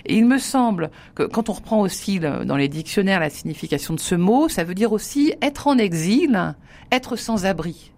[0.06, 4.00] Et il me semble que quand on reprend aussi dans les dictionnaires la signification de
[4.00, 6.56] ce mot, ça veut dire aussi être en exil,
[6.92, 7.92] être sans abri.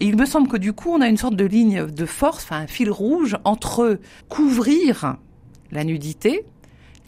[0.00, 2.44] Et il me semble que du coup, on a une sorte de ligne de force,
[2.44, 5.16] enfin un fil rouge entre couvrir
[5.70, 6.44] la nudité,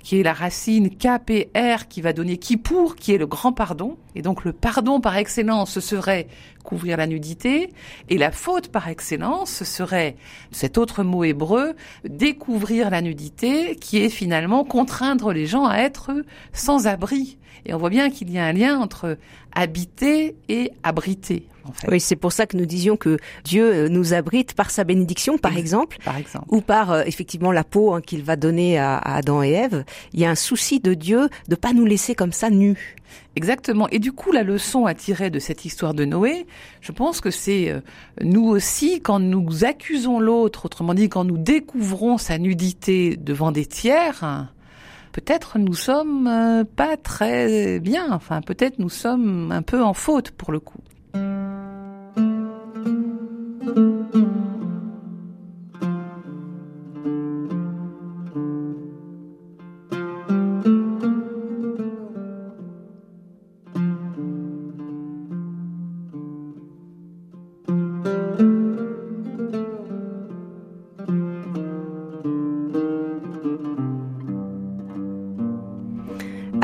[0.06, 3.96] qui est la racine KPR qui va donner qui pour, qui est le grand pardon.
[4.14, 6.28] Et donc le pardon par excellence, ce serait
[6.62, 7.72] couvrir la nudité.
[8.08, 10.14] Et la faute par excellence, ce serait
[10.52, 11.74] cet autre mot hébreu,
[12.08, 16.12] découvrir la nudité, qui est finalement contraindre les gens à être
[16.52, 17.36] sans abri.
[17.64, 19.18] Et on voit bien qu'il y a un lien entre
[19.54, 21.46] habiter et abriter.
[21.88, 25.38] Oui, c'est pour ça que nous disions que Dieu euh, nous abrite par sa bénédiction,
[25.38, 26.46] par exemple, par exemple.
[26.48, 29.84] ou par euh, effectivement la peau hein, qu'il va donner à, Adam et Ève.
[30.12, 32.96] Il y a un souci de Dieu de pas nous laisser comme ça nus.
[33.34, 33.88] Exactement.
[33.90, 36.46] Et du coup, la leçon à tirer de cette histoire de Noé,
[36.80, 37.80] je pense que c'est euh,
[38.22, 43.66] nous aussi, quand nous accusons l'autre, autrement dit, quand nous découvrons sa nudité devant des
[43.66, 44.48] tiers,
[45.16, 48.12] peut-être nous sommes pas très bien.
[48.12, 50.80] Enfin, peut-être nous sommes un peu en faute pour le coup.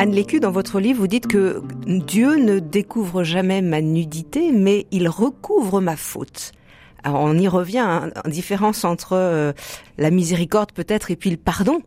[0.03, 4.89] Anne Lécu, dans votre livre, vous dites que Dieu ne découvre jamais ma nudité, mais
[4.91, 6.51] il recouvre ma faute.
[7.05, 9.53] Alors on y revient, hein, en différence entre euh,
[9.99, 11.83] la miséricorde peut-être et puis le pardon.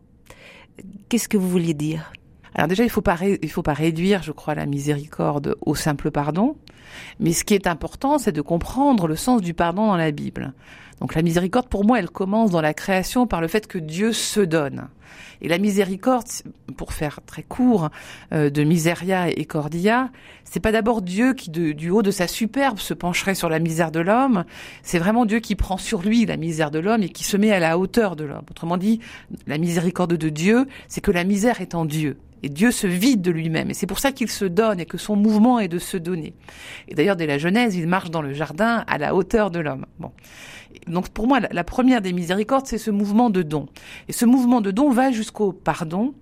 [1.10, 2.10] Qu'est-ce que vous vouliez dire?
[2.54, 6.10] Alors déjà, il faut pas il faut pas réduire, je crois, la miséricorde au simple
[6.10, 6.56] pardon.
[7.20, 10.54] Mais ce qui est important, c'est de comprendre le sens du pardon dans la Bible.
[11.00, 14.12] Donc la miséricorde, pour moi, elle commence dans la création par le fait que Dieu
[14.12, 14.88] se donne.
[15.42, 16.26] Et la miséricorde,
[16.76, 17.90] pour faire très court,
[18.32, 20.10] euh, de miseria et cordia,
[20.44, 23.90] c'est pas d'abord Dieu qui, du haut de sa superbe, se pencherait sur la misère
[23.90, 24.44] de l'homme.
[24.82, 27.52] C'est vraiment Dieu qui prend sur lui la misère de l'homme et qui se met
[27.52, 28.44] à la hauteur de l'homme.
[28.50, 29.00] Autrement dit,
[29.46, 32.16] la miséricorde de Dieu, c'est que la misère est en Dieu.
[32.42, 33.70] Et Dieu se vide de lui-même.
[33.70, 36.34] Et c'est pour ça qu'il se donne et que son mouvement est de se donner.
[36.88, 39.86] Et d'ailleurs, dès la Genèse, il marche dans le jardin à la hauteur de l'homme.
[39.98, 40.12] Bon.
[40.86, 43.66] Donc pour moi, la première des miséricordes, c'est ce mouvement de don.
[44.08, 46.14] Et ce mouvement de don va jusqu'au pardon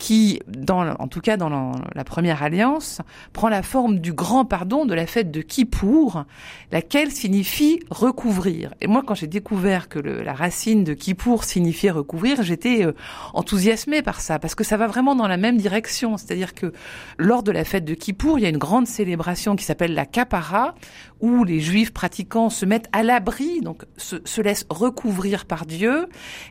[0.00, 3.02] qui, dans, en tout cas dans la, première alliance,
[3.34, 6.24] prend la forme du grand pardon de la fête de Kippour,
[6.72, 8.72] laquelle signifie recouvrir.
[8.80, 12.92] Et moi, quand j'ai découvert que la racine de Kippour signifiait recouvrir, j'étais euh,
[13.34, 16.16] enthousiasmée par ça, parce que ça va vraiment dans la même direction.
[16.16, 16.72] C'est-à-dire que
[17.18, 20.06] lors de la fête de Kippour, il y a une grande célébration qui s'appelle la
[20.06, 20.74] Kapara,
[21.20, 26.06] où les juifs pratiquants se mettent à l'abri, donc se, se, laissent recouvrir par Dieu,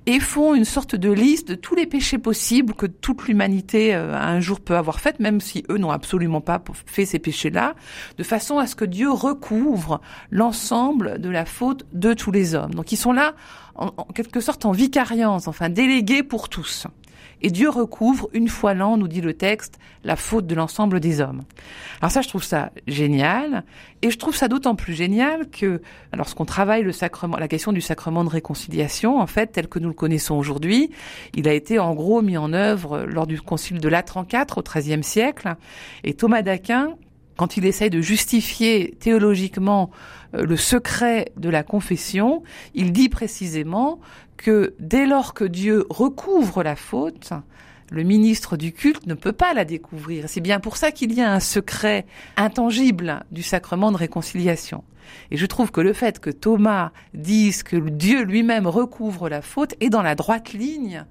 [0.05, 4.15] et font une sorte de liste de tous les péchés possibles que toute l'humanité euh,
[4.15, 7.75] un jour peut avoir fait, même si eux n'ont absolument pas fait ces péchés-là,
[8.17, 10.01] de façon à ce que Dieu recouvre
[10.31, 12.73] l'ensemble de la faute de tous les hommes.
[12.73, 13.35] Donc ils sont là
[13.75, 16.87] en, en quelque sorte en vicariance, enfin délégués pour tous.
[17.41, 21.21] Et Dieu recouvre une fois l'an, nous dit le texte, la faute de l'ensemble des
[21.21, 21.43] hommes.
[22.01, 23.63] Alors ça, je trouve ça génial.
[24.01, 25.81] Et je trouve ça d'autant plus génial que
[26.13, 29.89] lorsqu'on travaille le sacrement, la question du sacrement de réconciliation, en fait, tel que nous
[29.89, 30.91] le connaissons aujourd'hui,
[31.35, 34.61] il a été en gros mis en œuvre lors du concile de Latran IV au
[34.61, 35.55] XIIIe siècle.
[36.03, 36.95] Et Thomas d'Aquin,
[37.39, 39.91] quand il essaye de justifier théologiquement
[40.35, 44.01] euh, le secret de la confession, il dit précisément
[44.39, 47.31] que dès lors que Dieu recouvre la faute,
[47.91, 50.25] le ministre du culte ne peut pas la découvrir.
[50.27, 52.05] C'est bien pour ça qu'il y a un secret
[52.37, 54.85] intangible du sacrement de réconciliation.
[55.29, 59.75] Et je trouve que le fait que Thomas dise que Dieu lui-même recouvre la faute
[59.81, 61.03] est dans la droite ligne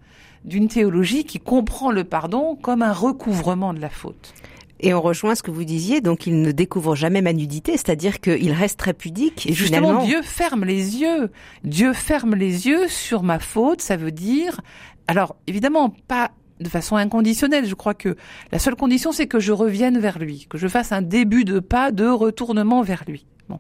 [0.46, 4.32] d'une théologie qui comprend le pardon comme un recouvrement de la faute.
[4.80, 8.20] Et on rejoint ce que vous disiez, donc il ne découvre jamais ma nudité, c'est-à-dire
[8.20, 9.46] qu'il reste très pudique.
[9.46, 11.30] Et, justement, Dieu ferme les yeux.
[11.64, 14.60] Dieu ferme les yeux sur ma faute, ça veut dire,
[15.08, 17.66] alors évidemment pas de façon inconditionnelle.
[17.66, 18.16] Je crois que
[18.52, 21.60] la seule condition, c'est que je revienne vers lui, que je fasse un début de
[21.60, 23.26] pas de retournement vers lui.
[23.48, 23.58] Bon.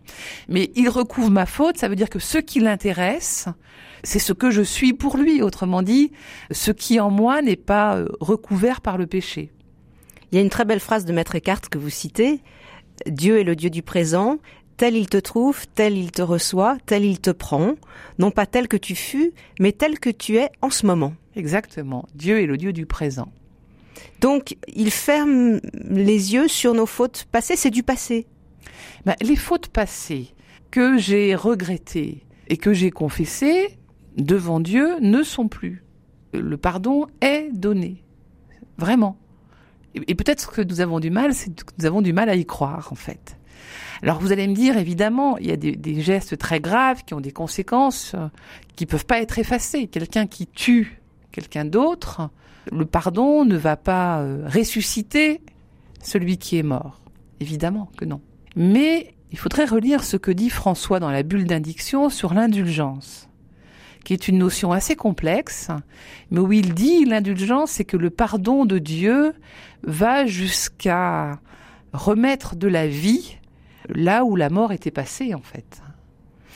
[0.48, 3.46] Mais il recouvre ma faute, ça veut dire que ce qui l'intéresse,
[4.04, 5.42] c'est ce que je suis pour lui.
[5.42, 6.12] Autrement dit,
[6.50, 9.50] ce qui en moi n'est pas euh, recouvert par le péché.
[10.30, 12.40] Il y a une très belle phrase de Maître Eckhart que vous citez.
[13.06, 14.38] Dieu est le Dieu du présent,
[14.76, 17.74] tel il te trouve, tel il te reçoit, tel il te prend,
[18.18, 21.14] non pas tel que tu fus, mais tel que tu es en ce moment.
[21.34, 22.06] Exactement.
[22.14, 23.32] Dieu est le Dieu du présent.
[24.20, 28.26] Donc, il ferme les yeux sur nos fautes passées, c'est du passé.
[29.06, 30.34] Ben, les fautes passées
[30.70, 33.78] que j'ai regrettées et que j'ai confessées
[34.16, 35.84] devant Dieu ne sont plus.
[36.34, 38.04] Le pardon est donné.
[38.76, 39.16] Vraiment.
[39.94, 42.44] Et peut-être que nous avons du mal, c'est que nous avons du mal à y
[42.44, 43.36] croire, en fait.
[44.02, 47.20] Alors vous allez me dire, évidemment, il y a des, gestes très graves qui ont
[47.20, 48.28] des conséquences euh,
[48.76, 49.88] qui peuvent pas être effacées.
[49.88, 51.00] Quelqu'un qui tue
[51.32, 52.30] quelqu'un d'autre,
[52.72, 55.40] le pardon ne va pas euh, ressusciter
[56.02, 57.00] celui qui est mort.
[57.40, 58.20] Évidemment que non.
[58.56, 63.27] Mais il faudrait relire ce que dit François dans la bulle d'indiction sur l'indulgence,
[64.04, 65.68] qui est une notion assez complexe,
[66.30, 69.34] mais où il dit l'indulgence, c'est que le pardon de Dieu
[69.82, 71.38] va jusqu'à
[71.92, 73.36] remettre de la vie
[73.88, 75.82] là où la mort était passée, en fait.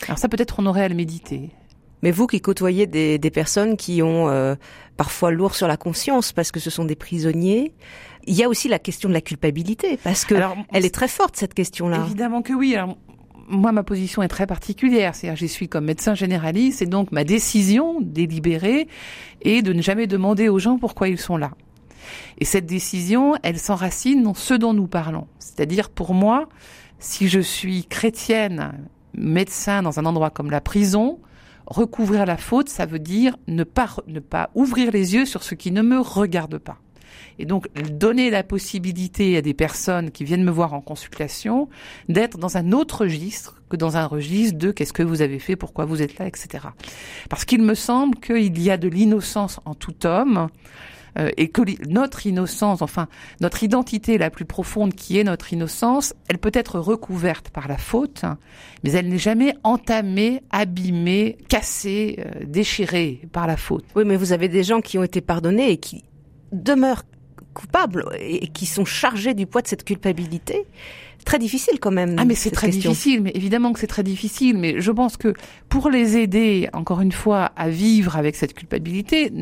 [0.07, 1.51] Alors ça, peut-être, on aurait à le méditer.
[2.03, 4.57] Mais vous qui côtoyez des, personnes qui ont euh,
[4.97, 7.73] parfois lourd sur la conscience parce que ce sont des prisonniers,
[8.27, 10.35] il y a aussi la question de la culpabilité parce que
[10.73, 12.03] elle est très forte cette question-là.
[12.05, 12.75] Évidemment que oui.
[12.75, 12.97] Alors,
[13.53, 15.15] moi, ma position est très particulière.
[15.15, 18.89] C'est-à-dire, j'y suis comme médecin généraliste et donc ma décision délibérée
[19.43, 21.53] est de ne jamais demander aux gens pourquoi ils sont là.
[22.39, 25.27] Et cette décision, elle s'enracine dans ce dont nous parlons.
[25.39, 26.49] C'est-à-dire, pour moi,
[26.99, 28.73] si je suis chrétienne,
[29.15, 31.21] médecin dans un endroit comme la prison,
[31.67, 35.55] recouvrir la faute, ça veut dire ne pas, ne pas ouvrir les yeux sur ce
[35.55, 36.82] qui ne me regarde pas.
[37.39, 41.69] Et donc donner la possibilité à des personnes qui viennent me voir en consultation
[42.09, 45.57] d'être dans un autre registre que dans un registre de qu'est-ce que vous avez fait,
[45.57, 46.67] pourquoi vous êtes là, etc.
[47.31, 50.49] Parce qu'il me semble qu'il y a de l'innocence en tout homme
[51.19, 53.09] euh, et que notre innocence, enfin
[53.41, 57.77] notre identité la plus profonde qui est notre innocence, elle peut être recouverte par la
[57.77, 58.25] faute,
[58.83, 63.85] mais elle n'est jamais entamée, abîmée, cassée, euh, déchirée par la faute.
[63.95, 66.05] Oui, mais vous avez des gens qui ont été pardonnés et qui
[66.53, 67.05] demeurent
[67.53, 70.67] coupables et qui sont chargés du poids de cette culpabilité
[71.25, 72.17] très difficile quand même.
[72.19, 75.35] Ah mais c'est très difficile, mais évidemment que c'est très difficile, mais je pense que
[75.69, 79.33] pour les aider, encore une fois, à vivre avec cette culpabilité,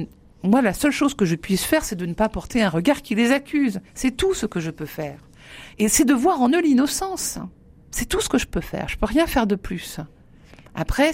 [0.42, 3.03] moi, la seule chose que je puisse faire, c'est de ne pas porter un regard
[3.03, 3.81] qui les accuse.
[3.94, 5.18] C'est tout ce que je peux faire.
[5.79, 7.38] Et c'est de voir en eux l'innocence.
[7.90, 8.88] C'est tout ce que je peux faire.
[8.88, 10.01] Je peux rien faire de plus.
[10.74, 11.12] Après,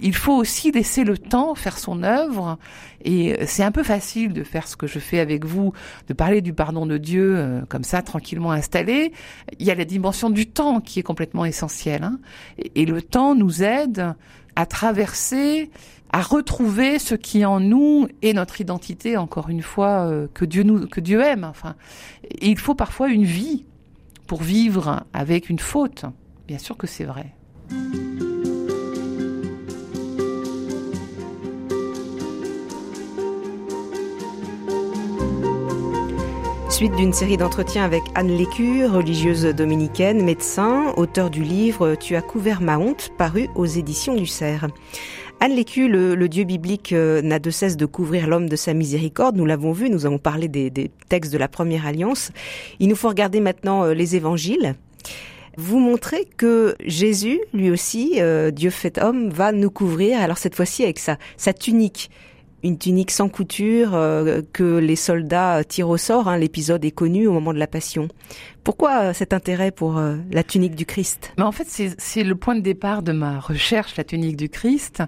[0.00, 2.58] il faut aussi laisser le temps faire son œuvre.
[3.04, 5.72] Et c'est un peu facile de faire ce que je fais avec vous,
[6.08, 9.12] de parler du pardon de Dieu euh, comme ça, tranquillement installé.
[9.58, 12.04] Il y a la dimension du temps qui est complètement essentielle.
[12.04, 12.18] Hein.
[12.74, 14.14] et le temps nous aide
[14.56, 15.70] à traverser
[16.14, 20.62] à retrouver ce qui en nous est notre identité, encore une fois, euh, que Dieu
[20.62, 21.42] nous, que Dieu aime.
[21.42, 21.74] Enfin,
[22.40, 23.64] il faut parfois une vie
[24.28, 26.04] pour vivre avec une faute.
[26.46, 27.34] Bien sûr que c'est vrai.
[36.84, 42.20] Suite d'une série d'entretiens avec Anne Lécu, religieuse dominicaine, médecin, auteur du livre Tu as
[42.20, 44.66] couvert ma honte, paru aux éditions du Cerf.
[45.40, 49.34] Anne Lécu, le, Dieu biblique euh, n'a de cesse de couvrir l'homme de sa miséricorde.
[49.34, 52.32] Nous l'avons vu, nous avons parlé des, textes de la première alliance.
[52.80, 54.74] Il nous faut regarder maintenant euh, les évangiles.
[55.56, 60.54] Vous montrez que Jésus, lui aussi, euh, Dieu fait homme, va nous couvrir, alors cette
[60.54, 62.10] fois-ci avec sa, sa tunique
[62.64, 66.28] une tunique sans couture euh, que les soldats tirent au sort.
[66.28, 68.08] Hein, L'épisode est connu au moment de la Passion.
[68.64, 71.32] Pourquoi euh, cet intérêt pour euh, la tunique du Christ?
[71.36, 75.02] Mais En fait, c'est le point de départ de ma recherche, la tunique du Christ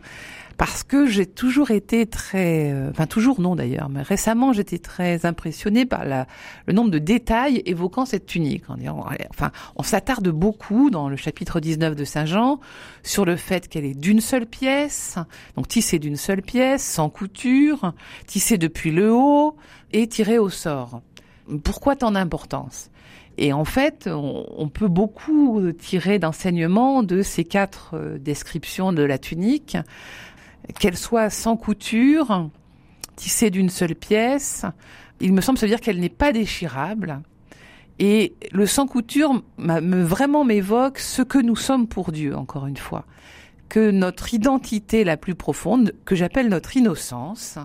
[0.56, 5.26] parce que j'ai toujours été très, euh, enfin toujours non d'ailleurs, mais récemment j'étais très
[5.26, 6.26] impressionnée par la,
[6.66, 8.64] le nombre de détails évoquant cette tunique.
[9.30, 12.60] enfin, on s'attarde beaucoup dans le chapitre 19 de Saint Jean
[13.02, 15.16] sur le fait qu'elle est d'une seule pièce,
[15.56, 17.92] donc tissée d'une seule pièce, sans couture,
[18.26, 19.56] tissée depuis le haut
[19.92, 21.02] et tirée au sort.
[21.62, 22.90] Pourquoi tant d'importance?
[23.38, 29.18] Et en fait, on, peut beaucoup tirer d'enseignements de ces quatre euh, descriptions de la
[29.18, 29.76] tunique,
[30.78, 32.48] qu'elle soit sans couture,
[33.16, 34.64] tissée d'une seule pièce.
[35.20, 37.20] Il me semble se dire qu'elle n'est pas déchirable.
[37.98, 42.76] Et le sans couture me vraiment m'évoque ce que nous sommes pour Dieu, encore une
[42.76, 43.06] fois
[43.68, 47.58] que notre identité la plus profonde, que j'appelle notre innocence,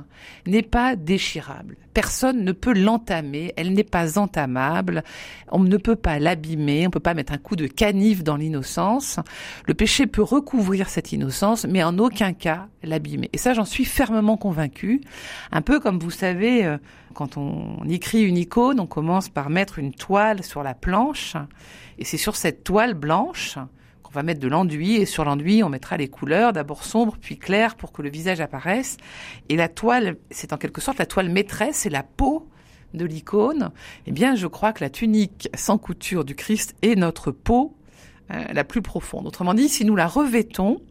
[0.48, 1.78] n'est pas déchirable.
[1.94, 5.04] Personne ne peut l'entamer, elle n'est pas entamable,
[5.52, 8.38] on ne peut pas l'abîmer, on ne peut pas mettre un coup de canif dans
[8.38, 9.20] l'innocence.
[9.68, 13.30] Le péché peut recouvrir cette innocence, mais en aucun cas l'abîmer.
[13.34, 15.02] Et ça, j'en suis fermement convaincue.
[15.52, 16.78] Un peu comme vous savez, euh,
[17.14, 21.36] quand on écrit une icône, on commence par mettre une toile sur la planche,
[22.00, 23.58] et c'est sur cette toile blanche
[24.12, 27.38] on va mettre de l'enduit et sur l'enduit, on mettra les couleurs, d'abord sombres puis
[27.38, 28.98] claires pour que le visage apparaisse.
[29.48, 32.50] Et la toile, c'est en quelque sorte la toile maîtresse, c'est la peau
[32.94, 33.72] de l'icône.
[34.08, 37.74] Eh bien, je crois que la tunique sans couture du Christ est notre peau
[38.32, 39.28] euh, la plus profonde.
[39.28, 40.82] Autrement dit, si nous la revêtons,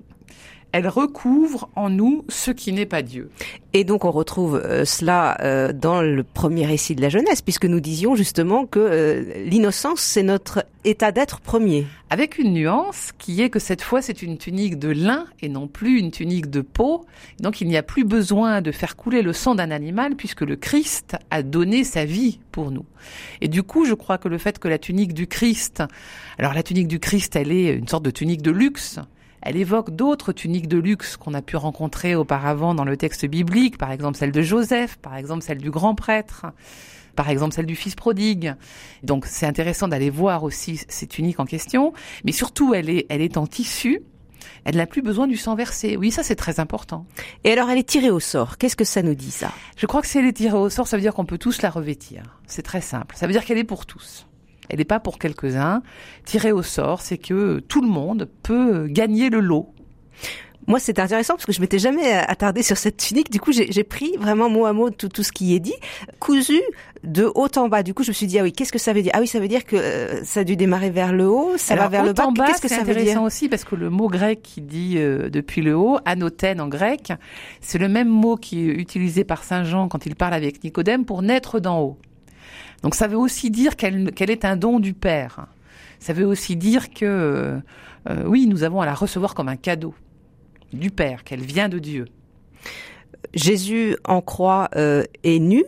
[0.73, 3.31] elle recouvre en nous ce qui n'est pas Dieu.
[3.73, 7.67] Et donc on retrouve euh, cela euh, dans le premier récit de la jeunesse, puisque
[7.67, 11.87] nous disions justement que euh, l'innocence, c'est notre état d'être premier.
[12.09, 15.69] Avec une nuance qui est que cette fois c'est une tunique de lin et non
[15.69, 17.05] plus une tunique de peau.
[17.41, 20.57] Donc il n'y a plus besoin de faire couler le sang d'un animal puisque le
[20.57, 22.85] Christ a donné sa vie pour nous.
[23.41, 25.83] Et du coup, je crois que le fait que la tunique du Christ,
[26.39, 28.99] alors la tunique du Christ, elle est une sorte de tunique de luxe,
[29.43, 33.79] elle évoque d'autres tuniques de luxe qu'on a pu rencontrer auparavant dans le texte biblique,
[33.79, 36.47] par exemple celle de Joseph, par exemple celle du grand prêtre,
[37.17, 38.55] par exemple celle du fils prodigue.
[39.03, 41.93] Donc c'est intéressant d'aller voir aussi ces tuniques en question,
[42.25, 44.03] mais surtout elle est, elle est en tissu.
[44.65, 45.97] Elle n'a plus besoin du sang versé.
[45.97, 47.07] Oui, ça c'est très important.
[47.45, 48.59] Et alors elle est tirée au sort.
[48.59, 49.53] Qu'est-ce que ça nous dit ça?
[49.77, 51.63] Je crois que si elle est tirée au sort, ça veut dire qu'on peut tous
[51.63, 52.39] la revêtir.
[52.47, 53.17] C'est très simple.
[53.17, 54.27] Ça veut dire qu'elle est pour tous
[54.71, 55.83] elle n'est pas pour quelques-uns.
[56.25, 59.73] Tirée au sort, c'est que tout le monde peut gagner le lot.
[60.67, 63.31] Moi, c'est intéressant parce que je m'étais jamais attardée sur cette tunique.
[63.31, 65.75] Du coup, j'ai pris vraiment mot à mot tout, tout ce qui est dit,
[66.21, 66.61] cousu
[67.03, 67.83] de haut en bas.
[67.83, 69.11] Du coup, je me suis dit ah oui, qu'est-ce que ça veut dire?
[69.15, 71.75] Ah oui, ça veut dire que euh, ça a dû démarrer vers le haut, ça
[71.75, 72.29] va vers le bas.
[72.47, 72.99] Qu'est-ce que ça veut dire?
[72.99, 76.69] intéressant aussi parce que le mot grec qui dit euh, depuis le haut, anothène en
[76.69, 77.13] grec,
[77.61, 81.05] c'est le même mot qui est utilisé par saint Jean quand il parle avec Nicodème
[81.05, 81.99] pour naître d'en haut.
[82.83, 85.47] Donc ça veut aussi dire qu'elle est un don du Père.
[85.99, 87.61] Ça veut aussi dire que
[88.09, 89.95] euh, oui, nous avons à la recevoir comme un cadeau
[90.73, 92.07] du Père, qu'elle vient de Dieu.
[93.35, 95.65] Jésus en croix euh, est nu.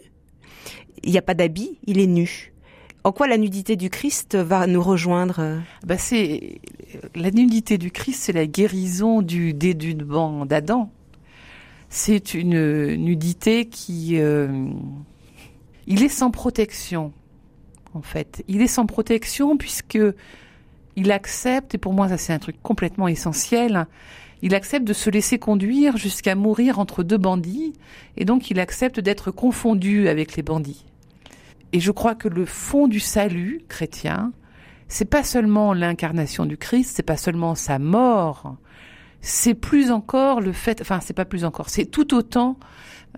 [1.02, 2.52] Il n'y a pas d'habit, il est nu.
[3.04, 5.60] En quoi la nudité du Christ va nous rejoindre?
[5.84, 6.60] Bah c'est
[7.16, 10.90] la nudité du Christ, c'est la guérison du dénudement d'Adam.
[11.88, 14.68] C'est une nudité qui euh,
[15.92, 17.12] il est sans protection,
[17.92, 18.42] en fait.
[18.48, 19.98] Il est sans protection puisque
[20.96, 23.86] il accepte, et pour moi ça c'est un truc complètement essentiel,
[24.40, 27.74] il accepte de se laisser conduire jusqu'à mourir entre deux bandits,
[28.16, 30.86] et donc il accepte d'être confondu avec les bandits.
[31.74, 34.32] Et je crois que le fond du salut chrétien,
[34.88, 38.56] c'est pas seulement l'incarnation du Christ, c'est pas seulement sa mort,
[39.20, 42.56] c'est plus encore le fait, enfin c'est pas plus encore, c'est tout autant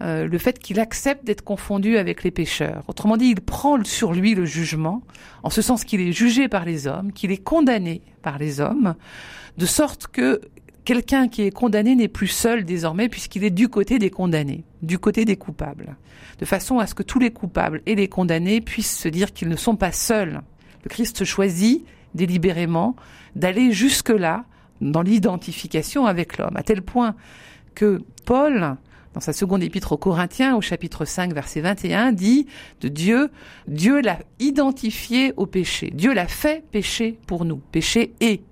[0.02, 2.82] euh, le fait qu'il accepte d'être confondu avec les pécheurs.
[2.88, 5.02] Autrement dit, il prend sur lui le jugement,
[5.42, 8.94] en ce sens qu'il est jugé par les hommes, qu'il est condamné par les hommes,
[9.56, 10.40] de sorte que
[10.84, 14.98] quelqu'un qui est condamné n'est plus seul désormais puisqu'il est du côté des condamnés, du
[14.98, 15.96] côté des coupables,
[16.40, 19.48] de façon à ce que tous les coupables et les condamnés puissent se dire qu'ils
[19.48, 20.40] ne sont pas seuls.
[20.82, 21.84] Le Christ choisit
[22.14, 22.96] délibérément
[23.36, 24.44] d'aller jusque-là
[24.80, 27.14] dans l'identification avec l'homme, à tel point
[27.74, 28.76] que Paul,
[29.14, 32.46] dans sa seconde épître aux Corinthiens, au chapitre 5, verset 21, dit
[32.80, 33.30] de Dieu,
[33.68, 35.92] Dieu l'a identifié au péché.
[35.94, 37.58] Dieu l'a fait péché pour nous.
[37.70, 38.42] Péché est.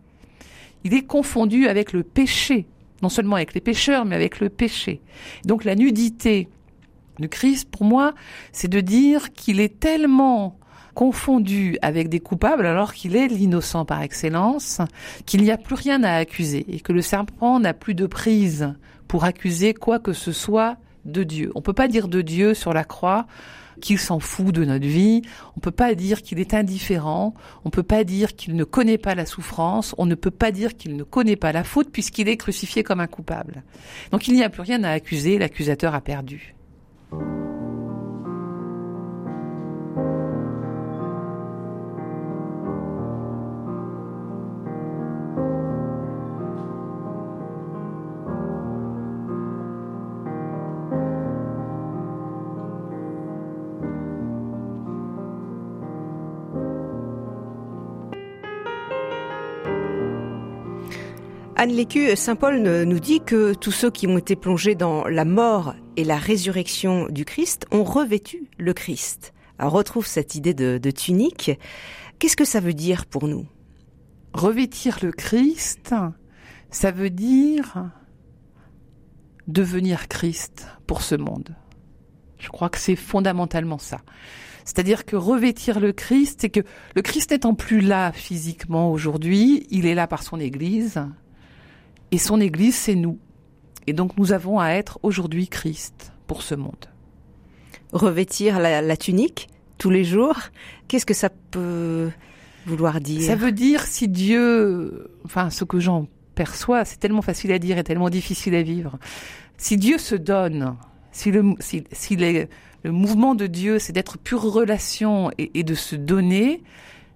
[0.84, 2.66] Il est confondu avec le péché.
[3.02, 5.00] Non seulement avec les pécheurs, mais avec le péché.
[5.44, 6.48] Donc la nudité
[7.18, 8.14] du Christ, pour moi,
[8.52, 10.56] c'est de dire qu'il est tellement
[10.94, 14.80] confondu avec des coupables alors qu'il est l'innocent par excellence,
[15.26, 18.74] qu'il n'y a plus rien à accuser et que le serpent n'a plus de prise
[19.12, 21.52] pour accuser quoi que ce soit de Dieu.
[21.54, 23.26] On peut pas dire de Dieu sur la croix
[23.82, 25.20] qu'il s'en fout de notre vie.
[25.54, 27.34] On peut pas dire qu'il est indifférent.
[27.66, 29.94] On peut pas dire qu'il ne connaît pas la souffrance.
[29.98, 33.00] On ne peut pas dire qu'il ne connaît pas la faute puisqu'il est crucifié comme
[33.00, 33.64] un coupable.
[34.12, 35.36] Donc il n'y a plus rien à accuser.
[35.36, 36.54] L'accusateur a perdu.
[61.54, 65.24] Anne Lécu, Saint Paul nous dit que tous ceux qui ont été plongés dans la
[65.24, 69.32] mort et la résurrection du Christ ont revêtu le Christ.
[69.58, 71.52] On retrouve cette idée de, de tunique.
[72.18, 73.46] Qu'est-ce que ça veut dire pour nous?
[74.32, 75.94] Revêtir le Christ,
[76.70, 77.90] ça veut dire
[79.46, 81.54] devenir Christ pour ce monde.
[82.38, 83.98] Je crois que c'est fondamentalement ça.
[84.64, 86.60] C'est-à-dire que revêtir le Christ, c'est que
[86.96, 91.04] le Christ n'étant plus là physiquement aujourd'hui, il est là par son Église,
[92.12, 93.18] et son Église, c'est nous.
[93.86, 96.86] Et donc nous avons à être aujourd'hui Christ pour ce monde.
[97.92, 99.48] Revêtir la, tunique
[99.78, 100.36] tous les jours,
[100.86, 102.10] qu'est-ce que ça peut
[102.66, 103.22] vouloir dire?
[103.22, 107.78] Ça veut dire si Dieu, enfin ce que j'en perçois, c'est tellement facile à dire
[107.78, 108.98] et tellement difficile à vivre.
[109.56, 110.76] Si Dieu se donne,
[111.10, 112.46] si le, si, si le
[112.84, 116.62] mouvement de Dieu, c'est d'être pure relation et, et, de se donner,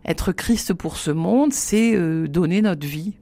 [0.04, 3.14] être Christ pour ce monde, c'est euh, donner notre vie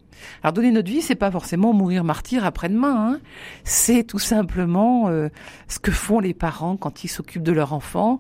[0.43, 3.13] alors donner notre vie, c'est pas forcément mourir martyr après-demain.
[3.15, 3.21] Hein.
[3.65, 5.29] C'est tout simplement euh,
[5.69, 8.19] ce que font les parents quand ils s'occupent de leur enfant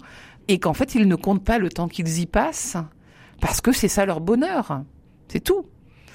[0.48, 2.76] et qu'en fait ils ne comptent pas le temps qu'ils y passent
[3.40, 4.82] parce que c'est ça leur bonheur.
[5.28, 5.66] C'est tout.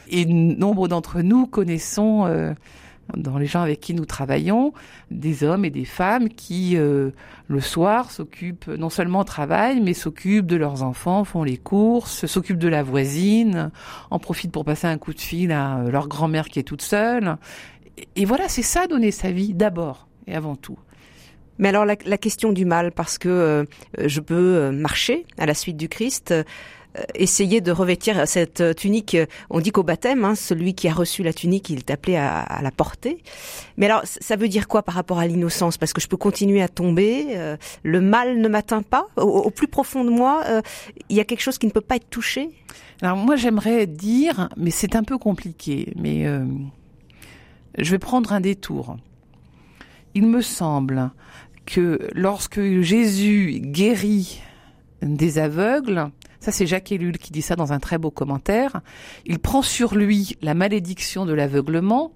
[0.10, 2.54] Et nombre d'entre nous connaissons euh,
[3.16, 4.74] dans les gens avec qui nous travaillons,
[5.12, 7.12] des hommes et des femmes qui, euh,
[7.48, 12.60] le soir, s'occupent, non seulement travaillent, mais s'occupent de leurs enfants, font les courses, s'occupent
[12.60, 13.72] de la voisine,
[14.12, 16.82] en profitent pour passer un coup de fil à euh, leur grand-mère qui est toute
[16.82, 17.38] seule.
[18.16, 20.78] Et, voilà, c'est ça, donner sa vie, d'abord et avant tout.
[21.58, 23.66] Mais alors la, question du mal, parce que euh,
[23.98, 26.44] je peux marcher à la suite du Christ, euh,
[27.16, 29.16] essayer de revêtir cette tunique.
[29.50, 32.60] On dit qu'au baptême, hein, celui qui a reçu la tunique, il est appelé à,
[32.62, 33.22] la porter.
[33.78, 35.78] Mais alors, ça veut dire quoi par rapport à l'innocence?
[35.78, 39.08] Parce que je peux continuer à tomber, euh, le mal ne m'atteint pas?
[39.18, 40.62] Au, plus profond de moi, euh,
[41.10, 42.50] il y a quelque chose qui ne peut pas être touché?
[43.02, 46.26] Alors moi, j'aimerais dire, mais c'est un peu compliqué, mais
[47.78, 48.98] je vais prendre un détour.
[50.16, 51.12] Il me semble
[51.66, 54.42] que lorsque Jésus guérit
[55.02, 56.10] des aveugles,
[56.40, 58.82] ça, c'est Jacques Ellul qui dit ça dans un très beau commentaire.
[59.26, 62.14] Il prend sur lui la malédiction de l'aveuglement.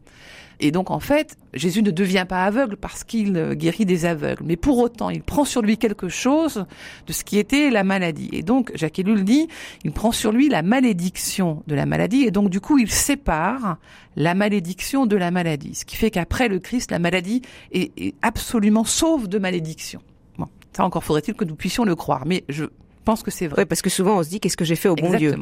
[0.60, 4.44] Et donc, en fait, Jésus ne devient pas aveugle parce qu'il guérit des aveugles.
[4.46, 6.66] Mais pour autant, il prend sur lui quelque chose
[7.06, 8.30] de ce qui était la maladie.
[8.32, 9.50] Et donc, Jacques Ellul dit,
[9.84, 12.24] il prend sur lui la malédiction de la maladie.
[12.24, 13.78] Et donc, du coup, il sépare
[14.16, 15.76] la malédiction de la maladie.
[15.76, 17.42] Ce qui fait qu'après le Christ, la maladie
[17.74, 20.02] est, absolument sauve de malédiction.
[20.38, 22.26] Bon, ça encore faudrait-il que nous puissions le croire.
[22.26, 22.66] Mais je
[23.04, 23.62] pense que c'est vrai.
[23.62, 25.36] Oui, parce que souvent on se dit qu'est-ce que j'ai fait au bon Dieu.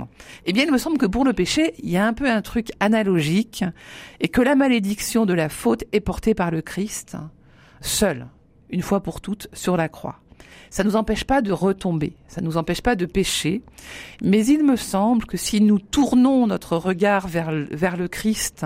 [0.45, 2.41] Eh bien, il me semble que pour le péché, il y a un peu un
[2.41, 3.63] truc analogique
[4.19, 7.17] et que la malédiction de la faute est portée par le Christ
[7.81, 8.27] seul,
[8.69, 10.19] une fois pour toutes, sur la croix.
[10.69, 13.61] Ça nous empêche pas de retomber, ça nous empêche pas de pécher,
[14.23, 18.65] mais il me semble que si nous tournons notre regard vers, vers le Christ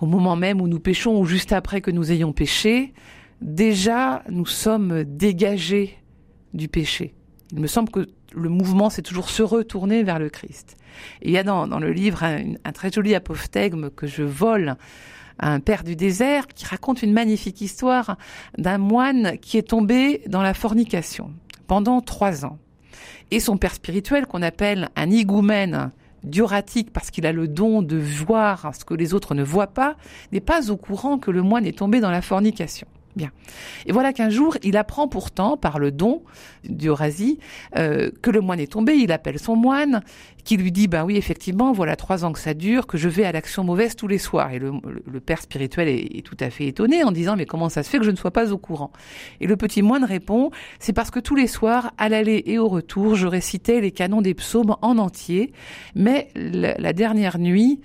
[0.00, 2.92] au moment même où nous péchons ou juste après que nous ayons péché,
[3.40, 5.96] déjà nous sommes dégagés
[6.54, 7.14] du péché.
[7.52, 10.76] Il me semble que le mouvement, c'est toujours se retourner vers le Christ.
[11.22, 14.76] Il y a dans, dans le livre un, très joli apophthegme que je vole
[15.38, 18.16] à un père du désert qui raconte une magnifique histoire
[18.58, 21.32] d'un moine qui est tombé dans la fornication
[21.66, 22.58] pendant trois ans.
[23.30, 25.90] Et son père spirituel, qu'on appelle un higoumène
[26.24, 29.96] dioratique parce qu'il a le don de voir ce que les autres ne voient pas,
[30.32, 32.86] n'est pas au courant que le moine est tombé dans la fornication.
[33.16, 33.30] Bien.
[33.86, 36.22] Et voilà qu'un jour, il apprend pourtant, par le don
[36.68, 37.38] d'Eurasie,
[37.76, 38.92] euh, que le moine est tombé.
[38.94, 40.02] Il appelle son moine,
[40.46, 43.24] qui lui dit, ben oui, effectivement, voilà trois ans que ça dure, que je vais
[43.24, 44.52] à l'action mauvaise tous les soirs.
[44.52, 44.70] Et le,
[45.20, 48.04] père spirituel est, tout à fait étonné en disant, mais comment ça se fait que
[48.04, 48.92] je ne sois pas au courant?
[49.40, 52.68] Et le petit moine répond, c'est parce que tous les soirs, à l'aller et au
[52.68, 55.52] retour, je récitais les canons des psaumes en entier,
[55.96, 57.80] mais la dernière nuit,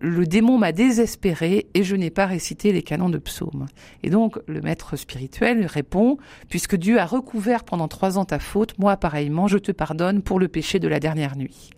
[0.00, 3.66] le démon m'a désespéré et je n'ai pas récité les canons de psaume.
[4.02, 8.78] Et donc le maître spirituel répond, puisque Dieu a recouvert pendant trois ans ta faute,
[8.78, 11.70] moi pareillement, je te pardonne pour le péché de la dernière nuit.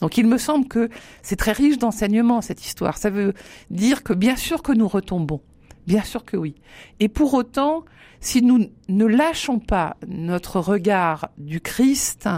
[0.00, 0.88] Donc il me semble que
[1.22, 2.98] c'est très riche d'enseignements cette histoire.
[2.98, 3.34] Ça veut
[3.70, 5.40] dire que bien sûr que nous retombons,
[5.86, 6.54] bien sûr que oui.
[7.00, 7.84] Et pour autant,
[8.20, 12.28] si nous ne lâchons pas notre regard du Christ,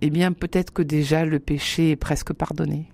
[0.00, 2.90] eh bien peut-être que déjà le péché est presque pardonné.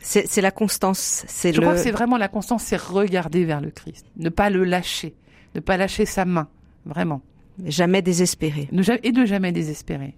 [0.00, 1.24] C'est la constance.
[1.42, 1.60] Je le...
[1.60, 5.16] crois que c'est vraiment la constance, c'est regarder vers le Christ, ne pas le lâcher,
[5.56, 6.48] ne pas lâcher sa main,
[6.84, 7.20] vraiment.
[7.64, 8.68] Jamais désespérer.
[9.02, 10.14] Et de jamais désespérer.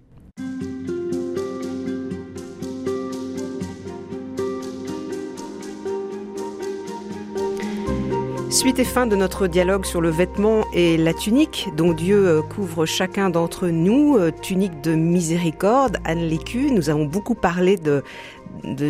[8.51, 12.41] Suite et fin de notre dialogue sur le vêtement et la tunique dont Dieu euh,
[12.41, 15.99] couvre chacun d'entre nous, euh, tunique de miséricorde.
[16.03, 18.03] Anne Lécu, nous avons beaucoup parlé de,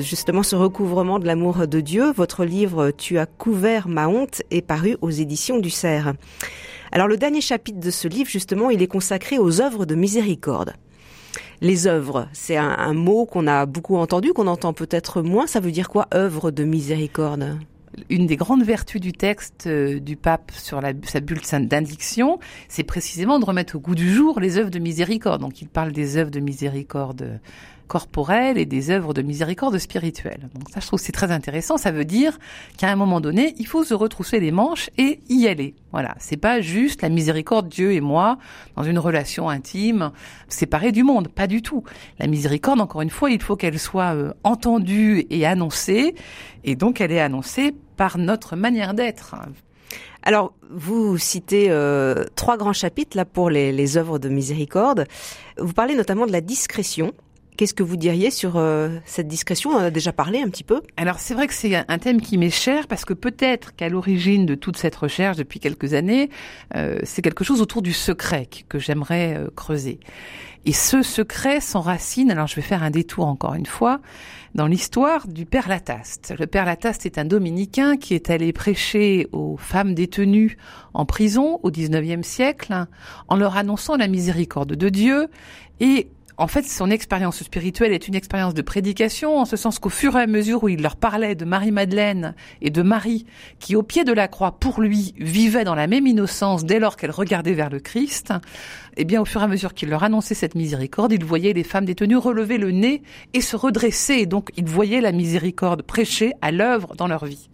[0.01, 2.11] justement ce recouvrement de l'amour de Dieu.
[2.11, 6.11] Votre livre Tu as couvert ma honte est paru aux éditions du Cerf.
[6.91, 10.73] Alors le dernier chapitre de ce livre, justement, il est consacré aux œuvres de miséricorde.
[11.61, 15.45] Les œuvres, c'est un, un mot qu'on a beaucoup entendu, qu'on entend peut-être moins.
[15.45, 17.59] Ça veut dire quoi, œuvre de miséricorde?
[18.09, 23.39] Une des grandes vertus du texte euh, du pape sur sa bulle d'indiction, c'est précisément
[23.39, 25.41] de remettre au goût du jour les œuvres de miséricorde.
[25.41, 27.39] Donc il parle des œuvres de miséricorde
[27.91, 30.49] corporelle et des œuvres de miséricorde spirituelle.
[30.55, 31.75] Donc ça, je trouve c'est très intéressant.
[31.75, 32.39] Ça veut dire
[32.77, 35.75] qu'à un moment donné, il faut se retrousser les manches et y aller.
[35.91, 38.37] Voilà, c'est pas juste la miséricorde Dieu et moi
[38.77, 40.13] dans une relation intime
[40.47, 41.83] séparée du monde, pas du tout.
[42.17, 46.15] La miséricorde, encore une fois, il faut qu'elle soit euh, entendue et annoncée,
[46.63, 49.35] et donc elle est annoncée par notre manière d'être.
[50.23, 55.07] Alors, vous citez euh, trois grands chapitres là pour les, les œuvres de miséricorde.
[55.57, 57.11] Vous parlez notamment de la discrétion.
[57.57, 59.71] Qu'est-ce que vous diriez sur euh, cette discrétion?
[59.71, 60.81] On en a déjà parlé un petit peu.
[60.97, 64.45] Alors c'est vrai que c'est un thème qui m'est cher parce que peut-être qu'à l'origine
[64.45, 66.29] de toute cette recherche depuis quelques années,
[66.75, 69.99] euh, c'est quelque chose autour du secret que j'aimerais euh, creuser.
[70.65, 73.99] Et ce secret s'enracine, alors je vais faire un détour encore une fois,
[74.53, 76.33] dans l'histoire du Père Lataste.
[76.37, 80.57] Le Père Lataste est un dominicain qui est allé prêcher aux femmes détenues
[80.93, 82.85] en prison au XIXe siècle
[83.27, 85.27] en leur annonçant la miséricorde de Dieu
[85.79, 86.09] et
[86.41, 90.17] en fait, son expérience spirituelle est une expérience de prédication, en ce sens qu'au fur
[90.17, 93.27] et à mesure où il leur parlait de Marie-Madeleine et de Marie,
[93.59, 96.97] qui au pied de la croix, pour lui, vivaient dans la même innocence dès lors
[96.97, 98.33] qu'elle regardait vers le Christ,
[98.97, 101.63] eh bien, au fur et à mesure qu'il leur annonçait cette miséricorde, il voyait les
[101.63, 104.15] femmes détenues relever le nez et se redresser.
[104.15, 107.49] Et donc, il voyait la miséricorde prêchée à l'œuvre dans leur vie.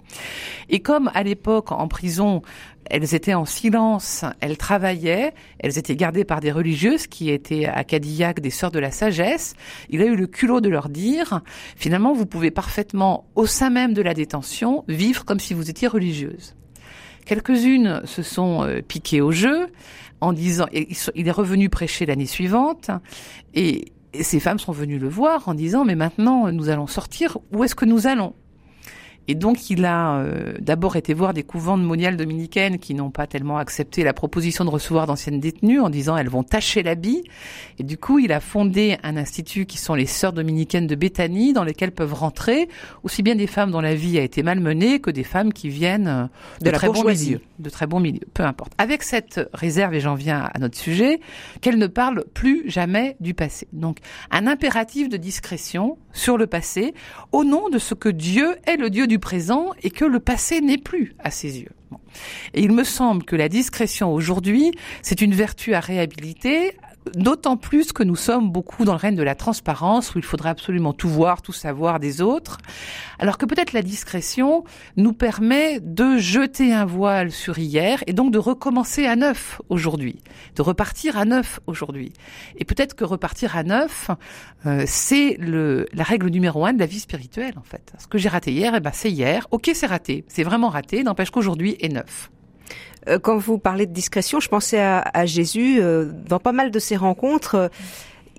[0.70, 2.42] Et comme à l'époque, en prison,
[2.90, 7.84] elles étaient en silence, elles travaillaient, elles étaient gardées par des religieuses qui étaient à
[7.84, 9.54] Cadillac des sœurs de la sagesse.
[9.90, 11.42] Il a eu le culot de leur dire,
[11.76, 15.88] finalement, vous pouvez parfaitement, au sein même de la détention, vivre comme si vous étiez
[15.88, 16.56] religieuse.
[17.26, 19.68] Quelques-unes se sont euh, piquées au jeu
[20.22, 22.90] en disant, il est revenu prêcher l'année suivante.
[23.54, 27.64] Et ces femmes sont venues le voir en disant, mais maintenant nous allons sortir, où
[27.64, 28.34] est-ce que nous allons?
[29.28, 33.10] Et donc, il a euh, d'abord été voir des couvents de moniales dominicaines qui n'ont
[33.10, 37.24] pas tellement accepté la proposition de recevoir d'anciennes détenues en disant elles vont tacher l'habit.
[37.78, 41.52] Et du coup, il a fondé un institut qui sont les sœurs dominicaines de Béthanie,
[41.52, 42.70] dans lesquelles peuvent rentrer
[43.04, 46.08] aussi bien des femmes dont la vie a été malmenée que des femmes qui viennent
[46.08, 46.28] euh,
[46.62, 48.72] de, très bons milieux, de très bons milieux, peu importe.
[48.78, 51.20] Avec cette réserve, et j'en viens à notre sujet,
[51.60, 53.68] qu'elle ne parle plus jamais du passé.
[53.74, 53.98] Donc,
[54.32, 56.94] un impératif de discrétion sur le passé
[57.32, 60.62] au nom de ce que Dieu est le Dieu du présent et que le passé
[60.62, 61.72] n'est plus à ses yeux.
[62.54, 66.74] Et il me semble que la discrétion aujourd'hui, c'est une vertu à réhabiliter,
[67.16, 70.50] D'autant plus que nous sommes beaucoup dans le règne de la transparence où il faudrait
[70.50, 72.58] absolument tout voir, tout savoir des autres.
[73.20, 74.64] Alors que peut-être la discrétion
[74.96, 80.22] nous permet de jeter un voile sur hier et donc de recommencer à neuf aujourd'hui,
[80.56, 82.14] de repartir à neuf aujourd'hui.
[82.58, 84.10] Et peut-être que repartir à neuf,
[84.66, 87.94] euh, c'est la règle numéro un de la vie spirituelle en fait.
[88.00, 89.48] Ce que j'ai raté hier, eh ben c'est hier.
[89.52, 91.04] Ok, c'est raté, c'est vraiment raté.
[91.04, 92.30] N'empêche qu'aujourd'hui est neuf.
[93.08, 95.80] Euh, quand vous parlez de discrétion, je pensais à, Jésus.
[95.80, 97.68] Euh, dans pas mal de ses rencontres, euh,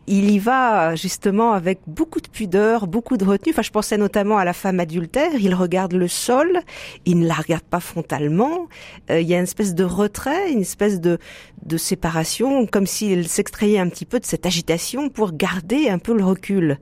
[0.06, 3.52] il y va justement avec beaucoup de pudeur, beaucoup de retenue.
[3.52, 5.32] Enfin, je pensais notamment à la femme adultère.
[5.38, 6.60] Il regarde le sol,
[7.04, 8.68] il ne la regarde pas frontalement.
[9.10, 11.18] il y a une espèce de retrait, une espèce de,
[11.66, 16.16] de séparation, comme s'il s'extrayait un petit peu de cette agitation pour garder un peu
[16.16, 16.78] le recul.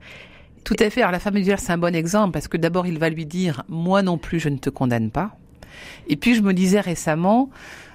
[0.63, 1.01] Tout à fait.
[1.01, 3.63] Alors la femme adultère, c'est un bon exemple parce que d'abord, il va lui dire,
[3.67, 5.37] moi non plus, je ne te condamne pas.
[6.07, 7.49] Et puis je me disais récemment,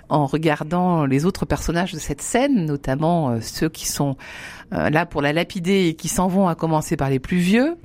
[0.08, 4.16] en regardant les autres personnages de cette scène, notamment euh, ceux qui sont
[4.72, 7.76] euh, là pour la lapider et qui s'en vont à commencer par les plus vieux,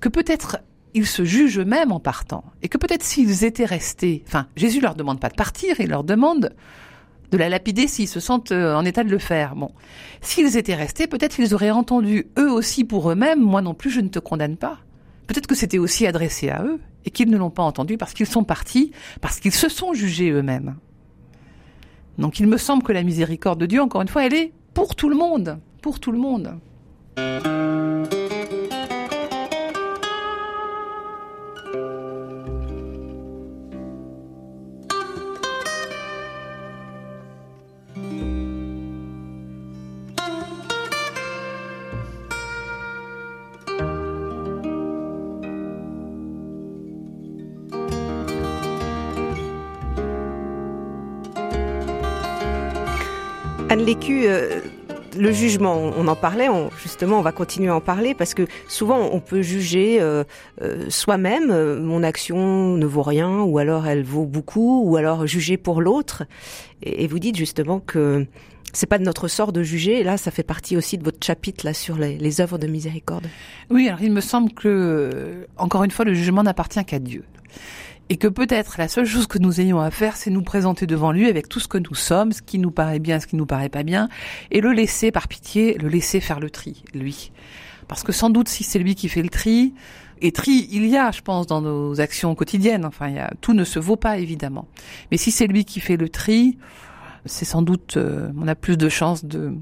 [0.00, 0.58] que peut-être
[0.94, 2.44] ils se jugent eux-mêmes en partant.
[2.62, 6.04] Et que peut-être s'ils étaient restés, enfin, Jésus leur demande pas de partir, il leur
[6.04, 6.54] demande
[7.32, 9.56] de la lapider s'ils se sentent euh, en état de le faire.
[9.56, 9.72] Bon.
[10.20, 14.00] S'ils étaient restés, peut-être ils auraient entendu eux aussi pour eux-mêmes, moi non plus je
[14.00, 14.78] ne te condamne pas.
[15.26, 18.26] Peut-être que c'était aussi adressé à eux et qu'ils ne l'ont pas entendu parce qu'ils
[18.26, 20.76] sont partis, parce qu'ils se sont jugés eux-mêmes.
[22.18, 24.94] Donc il me semble que la miséricorde de Dieu, encore une fois, elle est pour
[24.94, 26.58] tout le monde, pour tout le monde.
[53.74, 54.60] Anne Lécu, euh,
[55.18, 56.46] le jugement, on en parlait,
[56.80, 60.22] justement, on va continuer à en parler parce que souvent on peut juger euh,
[60.62, 65.56] euh, soi-même, mon action ne vaut rien, ou alors elle vaut beaucoup, ou alors juger
[65.56, 66.22] pour l'autre.
[66.84, 68.24] Et, vous dites justement que
[68.72, 69.98] c'est pas de notre sort de juger.
[69.98, 72.68] Et là, ça fait partie aussi de votre chapitre là sur les, les œuvres de
[72.68, 73.26] miséricorde.
[73.70, 77.24] Oui, alors il me semble que, encore une fois, le jugement n'appartient qu'à Dieu
[78.10, 81.12] et que peut-être la seule chose que nous ayons à faire, c'est nous présenter devant
[81.12, 83.46] lui avec tout ce que nous sommes, ce qui nous paraît bien, ce qui nous
[83.46, 84.08] paraît pas bien,
[84.50, 87.32] et le laisser, par pitié, le laisser faire le tri, lui.
[87.88, 89.74] Parce que sans doute, si c'est lui qui fait le tri,
[90.20, 92.84] et tri, il y a, je pense, dans nos actions quotidiennes.
[92.84, 94.68] Enfin, il y a, tout ne se vaut pas, évidemment.
[95.10, 96.56] Mais si c'est lui qui fait le tri,
[97.26, 99.52] c'est sans doute, euh, on a plus de chances de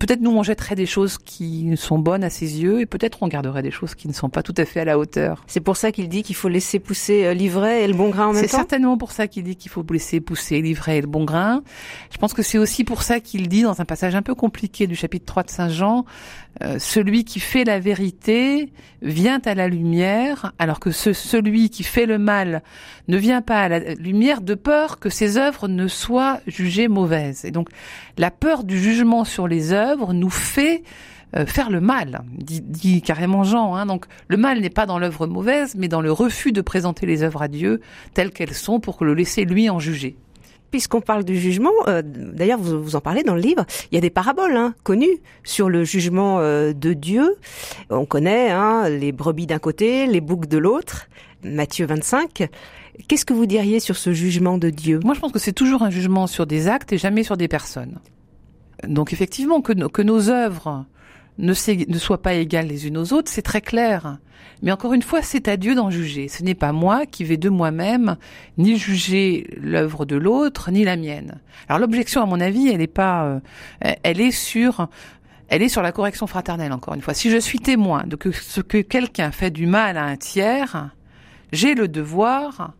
[0.00, 3.28] Peut-être nous on jetterait des choses qui sont bonnes à ses yeux et peut-être on
[3.28, 5.44] garderait des choses qui ne sont pas tout à fait à la hauteur.
[5.46, 8.28] C'est pour ça qu'il dit qu'il faut laisser pousser euh, l'ivraie et le bon grain
[8.28, 8.48] en même temps?
[8.48, 11.62] C'est certainement pour ça qu'il dit qu'il faut laisser pousser l'ivraie et le bon grain.
[12.10, 14.86] Je pense que c'est aussi pour ça qu'il dit dans un passage un peu compliqué
[14.86, 16.04] du chapitre 3 de Saint Jean,
[16.62, 21.84] euh, celui qui fait la vérité vient à la lumière, alors que ce, celui qui
[21.84, 22.62] fait le mal
[23.06, 27.44] ne vient pas à la lumière de peur que ses œuvres ne soient jugées mauvaises.
[27.44, 27.68] Et donc
[28.16, 30.82] la peur du jugement sur les œuvres nous fait
[31.36, 33.74] euh, faire le mal, dit, carrément Jean.
[33.74, 33.84] Hein.
[33.84, 37.22] Donc le mal n'est pas dans l'œuvre mauvaise, mais dans le refus de présenter les
[37.22, 37.80] œuvres à Dieu
[38.14, 40.16] telles qu'elles sont pour que le laisser lui en juger
[40.70, 43.98] puisqu'on parle du jugement, euh, d'ailleurs vous, vous en parlez dans le livre, il y
[43.98, 47.36] a des paraboles hein, connues sur le jugement euh, de Dieu.
[47.90, 51.08] On connaît hein, les brebis d'un côté, les boucs de l'autre,
[51.42, 52.48] Matthieu 25.
[53.06, 55.00] Qu'est-ce que vous diriez sur ce jugement de Dieu?
[55.02, 57.48] Moi je pense que c'est toujours un jugement sur des actes et jamais sur des
[57.48, 57.98] personnes.
[58.86, 60.86] Donc effectivement que, que nos œuvres
[61.38, 64.18] ne, ne soient pas égales les unes aux autres, c'est très clair.
[64.62, 66.28] Mais encore une fois, c'est à Dieu d'en juger.
[66.28, 68.16] Ce n'est pas moi qui vais de moi-même
[68.56, 71.40] ni juger l'œuvre de l'autre, ni la mienne.
[71.68, 73.40] Alors l'objection, à mon avis, elle n'est pas, euh,
[74.02, 74.88] elle est sur,
[75.48, 76.72] elle est sur la correction fraternelle.
[76.72, 79.96] Encore une fois, si je suis témoin de que ce que quelqu'un fait du mal
[79.96, 80.90] à un tiers,
[81.52, 82.72] j'ai le devoir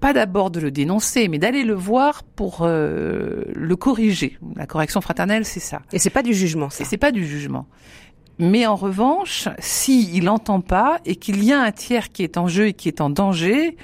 [0.00, 4.38] pas d'abord de le dénoncer, mais d'aller le voir pour euh, le corriger.
[4.56, 5.82] La correction fraternelle, c'est ça.
[5.92, 6.82] Et c'est pas du jugement, ça.
[6.82, 7.66] Et c'est pas du jugement.
[8.38, 12.36] Mais en revanche, s'il il n'entend pas et qu'il y a un tiers qui est
[12.36, 13.76] en jeu et qui est en danger,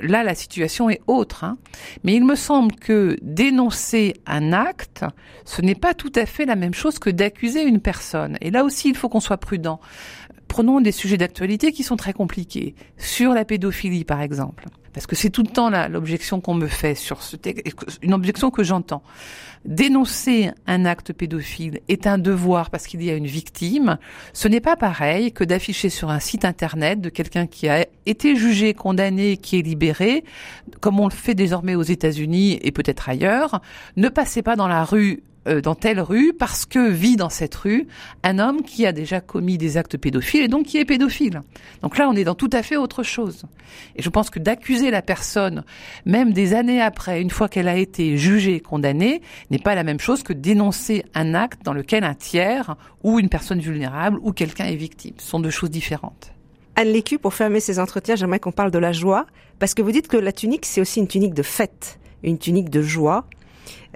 [0.00, 1.44] là la situation est autre.
[1.44, 1.58] Hein.
[2.04, 5.04] Mais il me semble que dénoncer un acte,
[5.44, 8.38] ce n'est pas tout à fait la même chose que d'accuser une personne.
[8.40, 9.78] Et là aussi, il faut qu'on soit prudent.
[10.58, 12.74] Prenons des sujets d'actualité qui sont très compliqués.
[12.96, 14.64] Sur la pédophilie, par exemple.
[14.92, 17.64] Parce que c'est tout le temps l'objection qu'on me fait sur ce texte,
[18.02, 19.04] une objection que j'entends.
[19.64, 23.98] Dénoncer un acte pédophile est un devoir parce qu'il y a une victime.
[24.32, 28.34] Ce n'est pas pareil que d'afficher sur un site internet de quelqu'un qui a été
[28.34, 30.24] jugé, condamné, qui est libéré,
[30.80, 33.60] comme on le fait désormais aux États-Unis et peut-être ailleurs.
[33.96, 35.22] Ne passez pas dans la rue
[35.62, 37.86] dans telle rue parce que vit dans cette rue
[38.22, 41.42] un homme qui a déjà commis des actes pédophiles et donc qui est pédophile.
[41.82, 43.44] Donc là, on est dans tout à fait autre chose.
[43.96, 45.64] Et je pense que d'accuser la personne,
[46.06, 50.00] même des années après, une fois qu'elle a été jugée, condamnée, n'est pas la même
[50.00, 54.66] chose que dénoncer un acte dans lequel un tiers ou une personne vulnérable ou quelqu'un
[54.66, 55.14] est victime.
[55.18, 56.32] Ce sont deux choses différentes.
[56.76, 59.26] Anne Lécu, pour fermer ces entretiens, j'aimerais qu'on parle de la joie,
[59.58, 62.70] parce que vous dites que la tunique, c'est aussi une tunique de fête, une tunique
[62.70, 63.24] de joie.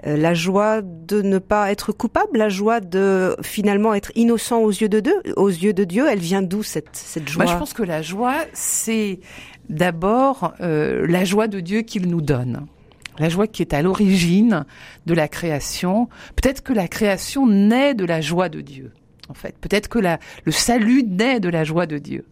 [0.05, 4.71] Euh, la joie de ne pas être coupable, la joie de finalement être innocent aux
[4.71, 7.45] yeux de Dieu, aux yeux de Dieu, elle vient d'où cette, cette joie?
[7.45, 9.19] Moi, je pense que la joie, c'est
[9.69, 12.65] d'abord euh, la joie de Dieu qu'il nous donne.
[13.19, 14.65] La joie qui est à l'origine
[15.05, 16.09] de la création.
[16.35, 18.91] Peut-être que la création naît de la joie de Dieu.
[19.29, 22.25] En fait, peut-être que le salut naît de la joie de Dieu.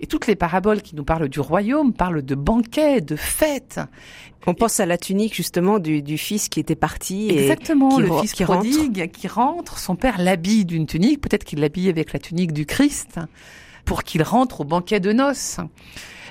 [0.00, 3.80] Et toutes les paraboles qui nous parlent du royaume parlent de banquets, de fêtes.
[4.46, 7.28] On pense à la tunique justement du, du fils qui était parti.
[7.30, 9.12] Exactement, et le fils qui prodigue rentre.
[9.12, 9.78] qui rentre.
[9.78, 13.18] Son père l'habille d'une tunique, peut-être qu'il l'habille avec la tunique du Christ,
[13.84, 15.58] pour qu'il rentre au banquet de noces.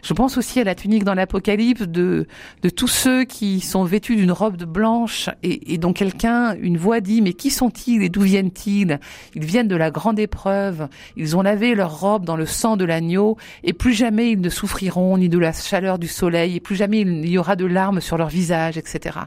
[0.04, 2.28] Je pense aussi à la tunique dans l'Apocalypse de,
[2.62, 6.78] de tous ceux qui sont vêtus d'une robe de blanche et, et dont quelqu'un, une
[6.78, 9.00] voix dit, mais qui sont-ils et d'où viennent-ils?
[9.36, 12.86] Ils viennent de la grande épreuve, ils ont lavé leur robe dans le sang de
[12.86, 16.76] l'agneau et plus jamais ils ne souffriront ni de la chaleur du soleil et plus
[16.76, 19.20] jamais il y aura de larmes sur leur visage, etc.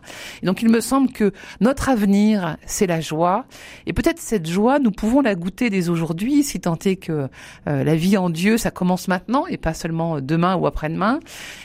[0.42, 3.46] Et donc il me semble que notre avenir, c'est la joie.
[3.86, 7.28] Et peut-être cette joie, nous pouvons la goûter dès aujourd'hui, si tant est que
[7.66, 11.20] euh, la vie en Dieu, ça commence maintenant et pas seulement demain ou après-demain.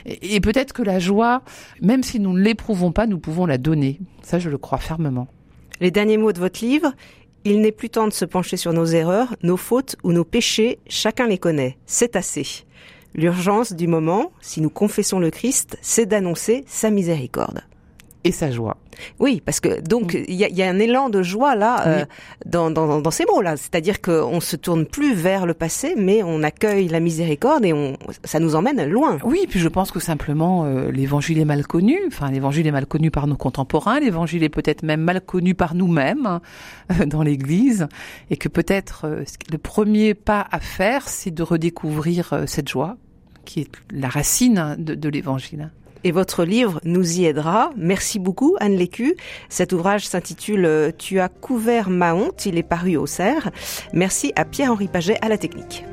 [0.06, 1.42] Et, peut-être que la joie,
[1.80, 4.00] même si nous ne l'éprouvons pas, nous pouvons la donner.
[4.22, 5.28] Ça, je le crois fermement.
[5.80, 6.92] Les derniers mots de votre livre.
[7.46, 10.78] Il n'est plus temps de se pencher sur nos erreurs, nos fautes ou nos péchés,
[10.88, 11.76] chacun les connaît.
[11.84, 12.64] C'est assez.
[13.14, 17.60] L'urgence du moment, si nous confessons le Christ, c'est d'annoncer sa miséricorde.
[18.24, 18.76] Et sa joie.
[19.20, 22.04] Oui, parce que donc il y, a, un élan de joie là euh,
[22.46, 26.88] dans, dans, ces mots-là, c'est-à-dire qu'on se tourne plus vers le passé, mais on accueille
[26.88, 29.18] la miséricorde et on, ça nous emmène loin.
[29.24, 31.98] Oui, puis je pense que simplement euh, l'évangile est mal connu.
[32.06, 35.74] Enfin, l'évangile est mal connu par nos contemporains, l'évangile est peut-être même mal connu par
[35.74, 37.88] nous-mêmes hein, dans l'Église,
[38.30, 42.96] et que peut-être euh, le premier pas à faire, c'est de redécouvrir cette joie
[43.44, 45.70] qui est la racine de, de l'évangile
[46.04, 47.70] et votre livre nous y aidera.
[47.76, 49.16] Merci beaucoup Anne Lécu.
[49.48, 53.50] Cet ouvrage s'intitule euh, Tu as couvert ma honte, il est paru au Cerf.
[53.92, 55.84] Merci à Pierre-Henri Paget à la technique.